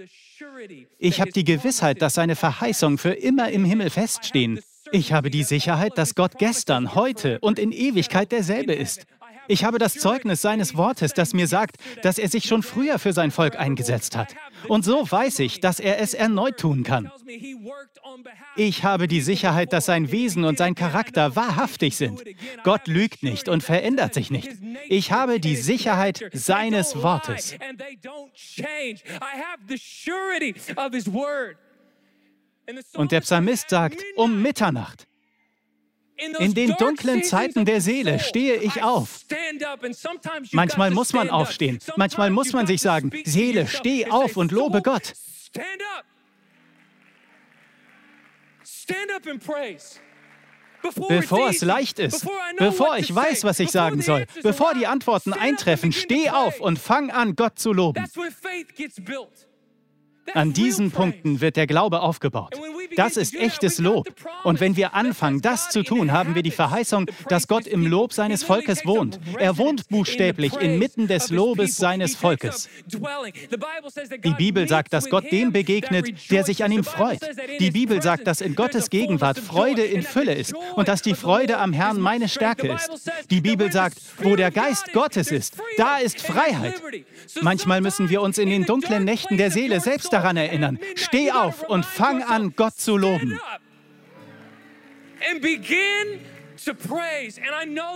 Ich 0.99 1.21
habe 1.21 1.33
die 1.33 1.45
Gewissheit, 1.45 2.03
dass 2.03 2.15
seine 2.15 2.37
Verheißungen 2.37 2.99
für 2.99 3.13
immer 3.13 3.51
im 3.51 3.65
Himmel 3.65 3.91
feststehen. 3.91 4.61
Ich 4.93 5.13
habe 5.13 5.31
die 5.31 5.45
Sicherheit, 5.45 5.97
dass 5.97 6.15
Gott 6.15 6.39
gestern, 6.39 6.95
heute 6.95 7.39
und 7.41 7.59
in 7.59 7.73
Ewigkeit 7.73 8.33
derselbe 8.33 8.75
ist. 8.75 9.07
Ich 9.51 9.65
habe 9.65 9.79
das 9.79 9.95
Zeugnis 9.95 10.43
seines 10.43 10.77
Wortes, 10.77 11.13
das 11.13 11.35
mir 11.35 11.49
sagt, 11.49 11.79
dass 12.03 12.19
er 12.19 12.29
sich 12.29 12.45
schon 12.45 12.63
früher 12.63 13.01
für 13.01 13.13
sein 13.13 13.33
Volk 13.33 13.59
eingesetzt 13.59 14.17
hat. 14.17 14.37
Und 14.69 14.85
so 14.85 15.11
weiß 15.11 15.41
ich, 15.41 15.59
dass 15.59 15.81
er 15.81 15.99
es 15.99 16.15
erneut 16.15 16.59
tun 16.59 16.85
kann. 16.85 17.11
Ich 18.55 18.85
habe 18.85 19.09
die 19.09 19.21
Sicherheit, 19.21 19.73
dass 19.73 19.87
sein 19.87 20.13
Wesen 20.13 20.45
und 20.45 20.57
sein 20.57 20.77
Charakter 20.77 21.35
wahrhaftig 21.35 21.97
sind. 21.97 22.23
Gott 22.63 22.87
lügt 22.87 23.25
nicht 23.25 23.49
und 23.49 23.65
verändert 23.65 24.15
sich 24.15 24.31
nicht. 24.31 24.51
Ich 24.89 25.11
habe 25.11 25.41
die 25.41 25.57
Sicherheit 25.57 26.31
seines 26.33 27.03
Wortes. 27.03 27.57
Und 32.95 33.11
der 33.11 33.21
Psalmist 33.21 33.69
sagt, 33.69 34.01
um 34.15 34.43
Mitternacht. 34.43 35.09
In 36.39 36.55
den 36.55 36.75
dunklen 36.79 37.23
Zeiten 37.23 37.65
der 37.65 37.81
Seele 37.81 38.19
stehe 38.19 38.57
ich 38.57 38.83
auf. 38.83 39.21
Manchmal 40.53 40.91
muss 40.91 41.13
man 41.13 41.31
aufstehen. 41.31 41.79
Manchmal 41.97 42.31
muss 42.31 42.53
man 42.53 42.67
sich 42.67 42.81
sagen, 42.81 43.11
Seele, 43.25 43.67
steh 43.67 44.11
auf 44.11 44.37
und 44.37 44.53
lobe 44.53 44.83
Gott. 44.83 45.15
Bevor 51.09 51.51
es 51.51 51.61
leicht 51.63 51.99
ist, 51.99 52.27
bevor 52.57 52.97
ich 52.97 53.15
weiß, 53.15 53.45
was 53.45 53.61
ich 53.61 53.71
sagen 53.71 54.01
soll, 54.01 54.27
bevor 54.43 54.75
die 54.75 54.87
Antworten 54.87 55.33
eintreffen, 55.33 55.93
steh 55.93 56.31
auf 56.31 56.61
und 56.61 56.79
fang 56.79 57.11
an, 57.11 57.37
Gott 57.37 57.59
zu 57.59 57.73
loben. 57.73 58.05
An 60.35 60.53
diesen 60.53 60.91
Punkten 60.91 61.41
wird 61.41 61.57
der 61.57 61.67
Glaube 61.67 62.01
aufgebaut. 62.01 62.55
Das 62.97 63.17
ist 63.17 63.35
echtes 63.35 63.79
Lob. 63.79 64.09
Und 64.45 64.61
wenn 64.61 64.77
wir 64.77 64.95
anfangen, 64.95 65.41
das 65.41 65.71
zu 65.71 65.83
tun, 65.83 66.13
haben 66.13 66.35
wir 66.35 66.43
die 66.43 66.51
Verheißung, 66.51 67.07
dass 67.29 67.49
Gott 67.49 67.67
im 67.67 67.87
Lob 67.87 68.13
seines 68.13 68.43
Volkes 68.43 68.85
wohnt. 68.85 69.21
Er 69.39 69.59
wohnt 69.59 69.89
buchstäblich 69.89 70.55
inmitten 70.61 71.07
des 71.07 71.31
Lobes 71.31 71.77
seines 71.77 72.17
Volkes. 72.17 72.69
Die 72.87 74.35
Bibel 74.35 74.69
sagt, 74.69 74.93
dass 74.93 75.09
Gott 75.09 75.31
dem 75.31 75.53
begegnet, 75.53 76.31
der 76.31 76.45
sich 76.45 76.65
an 76.65 76.73
ihm 76.73 76.85
freut. 76.85 77.21
Die 77.59 77.71
Bibel 77.71 78.03
sagt, 78.03 78.27
dass 78.27 78.41
in 78.41 78.55
Gottes 78.55 78.91
Gegenwart 78.91 79.39
Freude 79.39 79.83
in 79.83 80.03
Fülle 80.03 80.35
ist 80.35 80.55
und 80.75 80.89
dass 80.89 81.03
die 81.03 81.15
Freude 81.15 81.59
am 81.59 81.73
Herrn 81.73 82.01
meine 82.01 82.29
Stärke 82.29 82.69
ist. 82.69 83.11
Die 83.31 83.41
Bibel 83.41 83.71
sagt, 83.71 83.99
wo 84.23 84.37
der 84.37 84.51
Geist 84.51 84.93
Gottes 84.93 85.31
ist, 85.31 85.57
da 85.77 85.99
ist 85.99 86.21
Freiheit. 86.21 86.81
Manchmal 87.41 87.81
müssen 87.81 88.09
wir 88.09 88.23
uns 88.23 88.39
in 88.39 88.51
den 88.51 88.65
dunklen 88.65 89.05
Nächten 89.05 89.37
der 89.37 89.51
Seele 89.51 89.81
selbst 89.81 90.13
daran 90.13 90.37
erinnern. 90.37 90.79
Steh 90.95 91.31
auf 91.31 91.63
und 91.69 91.85
fang 91.85 92.23
an, 92.23 92.55
Gott 92.57 92.80
zu 92.81 92.97
loben. 92.97 93.39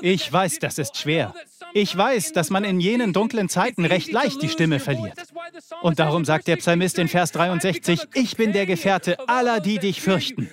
Ich 0.02 0.32
weiß, 0.32 0.58
das 0.58 0.78
ist 0.78 0.96
schwer. 0.96 1.34
Ich 1.72 1.96
weiß, 1.96 2.32
dass 2.32 2.50
man 2.50 2.64
in 2.64 2.80
jenen 2.80 3.12
dunklen 3.12 3.48
Zeiten 3.48 3.84
recht 3.84 4.12
leicht 4.12 4.40
die 4.42 4.48
Stimme 4.48 4.78
verliert. 4.78 5.18
Und 5.82 5.98
darum 5.98 6.24
sagt 6.24 6.46
der 6.46 6.56
Psalmist 6.56 6.98
in 6.98 7.08
Vers 7.08 7.32
63, 7.32 8.00
ich 8.14 8.36
bin 8.36 8.52
der 8.52 8.66
Gefährte 8.66 9.18
aller, 9.28 9.60
die 9.60 9.78
dich 9.78 10.00
fürchten. 10.00 10.48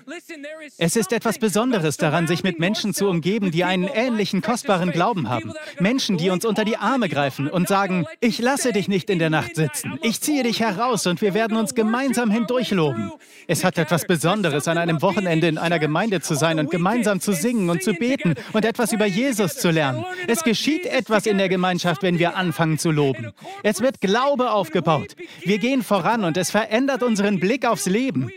Es 0.78 0.96
ist 0.96 1.14
etwas 1.14 1.38
Besonderes 1.38 1.98
daran, 1.98 2.28
sich 2.28 2.44
mit 2.44 2.60
Menschen 2.60 2.94
zu 2.94 3.08
umgeben, 3.08 3.52
die 3.52 3.64
einen 3.64 3.88
ähnlichen 3.88 4.42
kostbaren 4.42 4.92
Glauben 4.92 5.30
haben. 5.30 5.54
Menschen, 5.80 6.18
die 6.18 6.30
uns 6.30 6.44
unter 6.44 6.66
die 6.66 6.78
Arme 6.78 7.08
greifen 7.08 7.48
und 7.48 7.68
sagen, 7.68 8.06
ich 8.20 8.40
lasse 8.40 8.74
dich 8.74 8.88
nicht 8.88 9.10
in 9.10 9.20
der 9.20 9.30
Nacht 9.30 9.56
sitzen. 9.56 10.00
Ich 10.02 10.22
ziehe 10.22 10.44
dich 10.44 10.60
heraus 10.60 11.06
und 11.08 11.22
wir 11.22 11.34
werden 11.34 11.58
uns 11.58 11.76
gemeinsam 11.76 12.32
hindurchloben. 12.32 13.12
Es 13.48 13.64
hat 13.64 13.78
etwas 13.78 14.06
Besonderes, 14.06 14.68
an 14.68 14.78
einem 14.78 15.02
Wochenende 15.02 15.48
in 15.48 15.58
einer 15.58 15.80
Gemeinde 15.80 16.22
zu 16.22 16.36
sein 16.36 16.60
und 16.60 16.72
gemeinsam 16.72 17.20
zu 17.20 17.34
singen 17.34 17.70
und 17.70 17.84
zu 17.84 17.94
beten 18.02 18.34
und 18.52 18.66
etwas 18.66 18.92
über 18.92 19.06
Jesus 19.06 19.56
zu 19.56 19.70
lernen. 19.70 20.04
Es 20.28 20.44
geschieht 20.44 20.86
etwas 20.86 21.26
in 21.28 21.38
der 21.38 21.50
Gemeinschaft, 21.50 22.02
wenn 22.02 22.18
wir 22.20 22.36
anfangen 22.36 22.80
zu 22.80 22.92
loben. 22.92 23.32
Es 23.64 23.80
wird 23.82 24.02
Glaube 24.02 24.52
aufgebaut. 24.52 25.16
Wir 25.44 25.60
gehen 25.60 25.84
voran 25.84 26.24
und 26.24 26.36
es 26.36 26.50
verändert 26.52 27.04
unseren 27.04 27.40
Blick 27.40 27.66
aufs 27.66 27.86
Leben. 27.86 28.30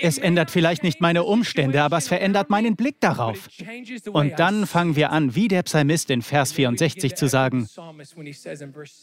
Es 0.00 0.18
ändert 0.18 0.50
vielleicht 0.50 0.82
nicht 0.82 1.00
meine 1.00 1.24
Umstände, 1.24 1.82
aber 1.82 1.98
es 1.98 2.08
verändert 2.08 2.50
meinen 2.50 2.76
Blick 2.76 3.00
darauf. 3.00 3.48
Und 4.12 4.38
dann 4.38 4.66
fangen 4.66 4.96
wir 4.96 5.10
an, 5.10 5.34
wie 5.34 5.48
der 5.48 5.62
Psalmist 5.62 6.10
in 6.10 6.22
Vers 6.22 6.52
64 6.52 7.14
zu 7.14 7.28
sagen, 7.28 7.68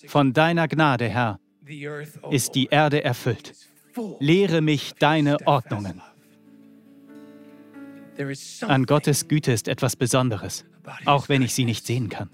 von 0.07 0.33
deiner 0.33 0.67
Gnade, 0.67 1.07
Herr, 1.09 1.39
ist 2.31 2.55
die 2.55 2.67
Erde 2.67 3.03
erfüllt. 3.03 3.53
Lehre 4.19 4.61
mich 4.61 4.93
deine 4.99 5.37
Ordnungen. 5.45 6.01
An 8.61 8.85
Gottes 8.85 9.27
Güte 9.27 9.51
ist 9.51 9.67
etwas 9.67 9.95
Besonderes, 9.95 10.65
auch 11.05 11.29
wenn 11.29 11.41
ich 11.41 11.53
sie 11.53 11.65
nicht 11.65 11.85
sehen 11.85 12.09
kann. 12.09 12.29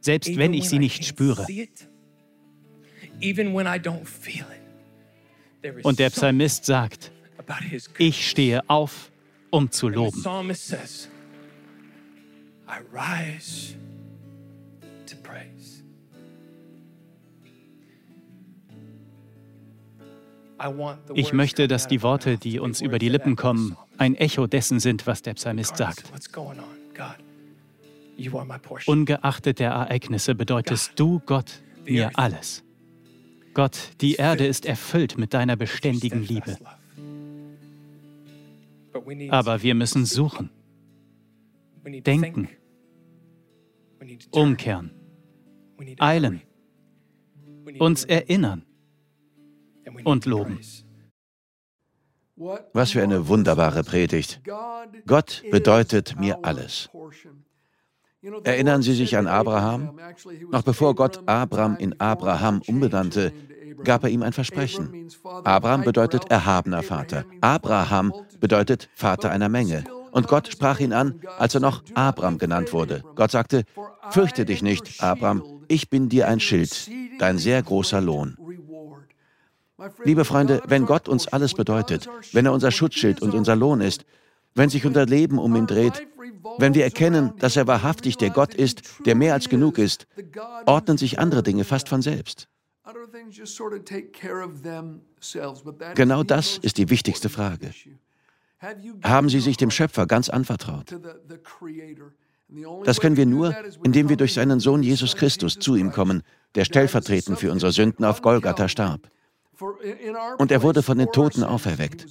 Selbst 0.00 0.36
wenn 0.36 0.54
ich 0.54 0.68
sie 0.68 0.78
nicht 0.78 1.04
spüre. 1.04 1.46
Und 5.82 5.98
der 5.98 6.10
Psalmist 6.10 6.64
sagt, 6.64 7.12
ich 7.98 8.28
stehe 8.28 8.68
auf, 8.68 9.10
um 9.50 9.70
zu 9.70 9.88
loben. 9.88 10.22
Ich 21.14 21.32
möchte, 21.32 21.68
dass 21.68 21.88
die 21.88 22.02
Worte, 22.02 22.38
die 22.38 22.58
uns 22.58 22.80
über 22.80 22.98
die 22.98 23.08
Lippen 23.08 23.36
kommen, 23.36 23.76
ein 23.98 24.14
Echo 24.14 24.46
dessen 24.46 24.80
sind, 24.80 25.06
was 25.06 25.22
der 25.22 25.34
Psalmist 25.34 25.76
sagt. 25.76 26.04
Ungeachtet 28.86 29.58
der 29.58 29.70
Ereignisse 29.70 30.34
bedeutest 30.34 30.92
du, 30.96 31.20
Gott, 31.26 31.62
mir 31.84 32.10
alles. 32.14 32.62
Gott, 33.52 33.90
die 34.00 34.14
Erde 34.14 34.46
ist 34.46 34.66
erfüllt 34.66 35.18
mit 35.18 35.34
deiner 35.34 35.56
beständigen 35.56 36.22
Liebe. 36.22 36.56
Aber 39.30 39.62
wir 39.62 39.74
müssen 39.74 40.06
suchen, 40.06 40.50
denken, 41.84 42.48
umkehren, 44.30 44.90
eilen, 45.98 46.42
uns 47.78 48.04
erinnern 48.04 48.64
und 50.04 50.26
loben. 50.26 50.58
Was 52.72 52.90
für 52.90 53.02
eine 53.02 53.28
wunderbare 53.28 53.84
Predigt. 53.84 54.40
Gott 55.06 55.42
bedeutet 55.50 56.18
mir 56.18 56.38
alles. 56.42 56.90
Erinnern 58.42 58.82
Sie 58.82 58.94
sich 58.94 59.16
an 59.16 59.26
Abraham? 59.26 59.98
Noch 60.50 60.62
bevor 60.62 60.94
Gott 60.94 61.28
Abram 61.28 61.76
in 61.76 62.00
Abraham 62.00 62.62
umbenannte, 62.66 63.32
gab 63.84 64.04
er 64.04 64.10
ihm 64.10 64.22
ein 64.22 64.32
Versprechen. 64.32 65.08
Abraham 65.44 65.82
bedeutet 65.82 66.30
erhabener 66.30 66.82
Vater. 66.82 67.24
Abraham 67.40 68.12
bedeutet 68.40 68.88
Vater 68.94 69.30
einer 69.30 69.48
Menge. 69.48 69.84
Und 70.10 70.28
Gott 70.28 70.48
sprach 70.48 70.80
ihn 70.80 70.92
an, 70.92 71.20
als 71.38 71.54
er 71.54 71.60
noch 71.60 71.82
Abram 71.94 72.38
genannt 72.38 72.72
wurde. 72.72 73.02
Gott 73.14 73.32
sagte, 73.32 73.64
fürchte 74.10 74.44
dich 74.44 74.62
nicht, 74.62 75.02
Abram, 75.02 75.42
ich 75.68 75.90
bin 75.90 76.08
dir 76.08 76.28
ein 76.28 76.40
Schild, 76.40 76.88
dein 77.18 77.38
sehr 77.38 77.62
großer 77.62 78.00
Lohn. 78.00 78.36
Liebe 80.04 80.24
Freunde, 80.24 80.62
wenn 80.66 80.86
Gott 80.86 81.08
uns 81.08 81.26
alles 81.28 81.54
bedeutet, 81.54 82.08
wenn 82.32 82.46
er 82.46 82.52
unser 82.52 82.70
Schutzschild 82.70 83.22
und 83.22 83.34
unser 83.34 83.56
Lohn 83.56 83.80
ist, 83.80 84.04
wenn 84.54 84.68
sich 84.68 84.86
unser 84.86 85.06
Leben 85.06 85.38
um 85.38 85.56
ihn 85.56 85.66
dreht, 85.66 86.06
wenn 86.58 86.74
wir 86.74 86.84
erkennen, 86.84 87.32
dass 87.38 87.56
er 87.56 87.66
wahrhaftig 87.66 88.16
der 88.16 88.30
Gott 88.30 88.54
ist, 88.54 88.82
der 89.04 89.16
mehr 89.16 89.34
als 89.34 89.48
genug 89.48 89.78
ist, 89.78 90.06
ordnen 90.66 90.96
sich 90.96 91.18
andere 91.18 91.42
Dinge 91.42 91.64
fast 91.64 91.88
von 91.88 92.02
selbst. 92.02 92.48
Genau 95.94 96.22
das 96.22 96.58
ist 96.58 96.78
die 96.78 96.90
wichtigste 96.90 97.28
Frage. 97.28 97.70
Haben 99.02 99.28
Sie 99.28 99.40
sich 99.40 99.56
dem 99.56 99.70
Schöpfer 99.70 100.06
ganz 100.06 100.28
anvertraut? 100.28 100.94
Das 102.84 103.00
können 103.00 103.16
wir 103.16 103.26
nur, 103.26 103.56
indem 103.82 104.08
wir 104.08 104.16
durch 104.16 104.34
seinen 104.34 104.60
Sohn 104.60 104.82
Jesus 104.82 105.16
Christus 105.16 105.58
zu 105.58 105.74
ihm 105.74 105.90
kommen, 105.90 106.22
der 106.54 106.64
stellvertretend 106.64 107.38
für 107.38 107.50
unsere 107.50 107.72
Sünden 107.72 108.04
auf 108.04 108.22
Golgatha 108.22 108.68
starb. 108.68 109.10
Und 110.38 110.50
er 110.50 110.62
wurde 110.62 110.82
von 110.82 110.98
den 110.98 111.10
Toten 111.12 111.44
auferweckt. 111.44 112.06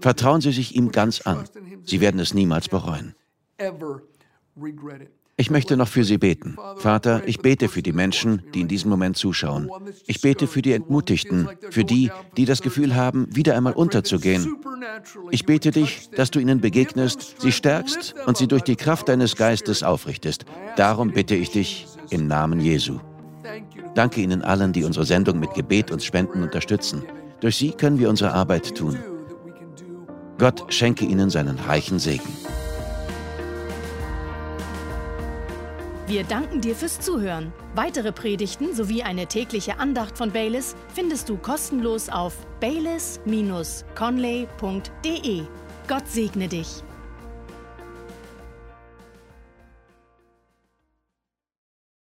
Vertrauen 0.00 0.40
Sie 0.40 0.52
sich 0.52 0.74
ihm 0.76 0.92
ganz 0.92 1.20
an. 1.22 1.44
Sie 1.84 2.00
werden 2.00 2.20
es 2.20 2.34
niemals 2.34 2.68
bereuen. 2.68 3.14
Ich 5.38 5.50
möchte 5.50 5.76
noch 5.76 5.88
für 5.88 6.02
Sie 6.02 6.16
beten. 6.16 6.56
Vater, 6.78 7.22
ich 7.26 7.40
bete 7.40 7.68
für 7.68 7.82
die 7.82 7.92
Menschen, 7.92 8.42
die 8.54 8.62
in 8.62 8.68
diesem 8.68 8.88
Moment 8.88 9.18
zuschauen. 9.18 9.70
Ich 10.06 10.22
bete 10.22 10.46
für 10.46 10.62
die 10.62 10.72
Entmutigten, 10.72 11.50
für 11.70 11.84
die, 11.84 12.10
die 12.38 12.46
das 12.46 12.62
Gefühl 12.62 12.94
haben, 12.94 13.28
wieder 13.36 13.54
einmal 13.54 13.74
unterzugehen. 13.74 14.56
Ich 15.30 15.44
bete 15.44 15.72
dich, 15.72 16.08
dass 16.10 16.30
du 16.30 16.38
ihnen 16.38 16.62
begegnest, 16.62 17.42
sie 17.42 17.52
stärkst 17.52 18.14
und 18.24 18.38
sie 18.38 18.48
durch 18.48 18.62
die 18.62 18.76
Kraft 18.76 19.10
deines 19.10 19.36
Geistes 19.36 19.82
aufrichtest. 19.82 20.46
Darum 20.76 21.12
bitte 21.12 21.34
ich 21.34 21.50
dich 21.50 21.86
im 22.08 22.26
Namen 22.26 22.60
Jesu. 22.60 22.98
Danke 23.96 24.20
Ihnen 24.20 24.42
allen, 24.42 24.72
die 24.74 24.84
unsere 24.84 25.06
Sendung 25.06 25.40
mit 25.40 25.54
Gebet 25.54 25.90
und 25.90 26.04
Spenden 26.04 26.42
unterstützen. 26.42 27.02
Durch 27.40 27.56
sie 27.56 27.72
können 27.72 27.98
wir 27.98 28.10
unsere 28.10 28.32
Arbeit 28.32 28.76
tun. 28.76 28.98
Gott 30.38 30.66
schenke 30.68 31.06
Ihnen 31.06 31.30
seinen 31.30 31.58
reichen 31.58 31.98
Segen. 31.98 32.28
Wir 36.06 36.24
danken 36.24 36.60
dir 36.60 36.76
fürs 36.76 37.00
Zuhören. 37.00 37.54
Weitere 37.74 38.12
Predigten 38.12 38.74
sowie 38.74 39.02
eine 39.02 39.26
tägliche 39.26 39.78
Andacht 39.78 40.18
von 40.18 40.30
Baylis 40.30 40.76
findest 40.94 41.30
du 41.30 41.38
kostenlos 41.38 42.10
auf 42.10 42.36
baylis-conley.de. 42.60 45.42
Gott 45.88 46.06
segne 46.06 46.48
dich. 46.48 46.82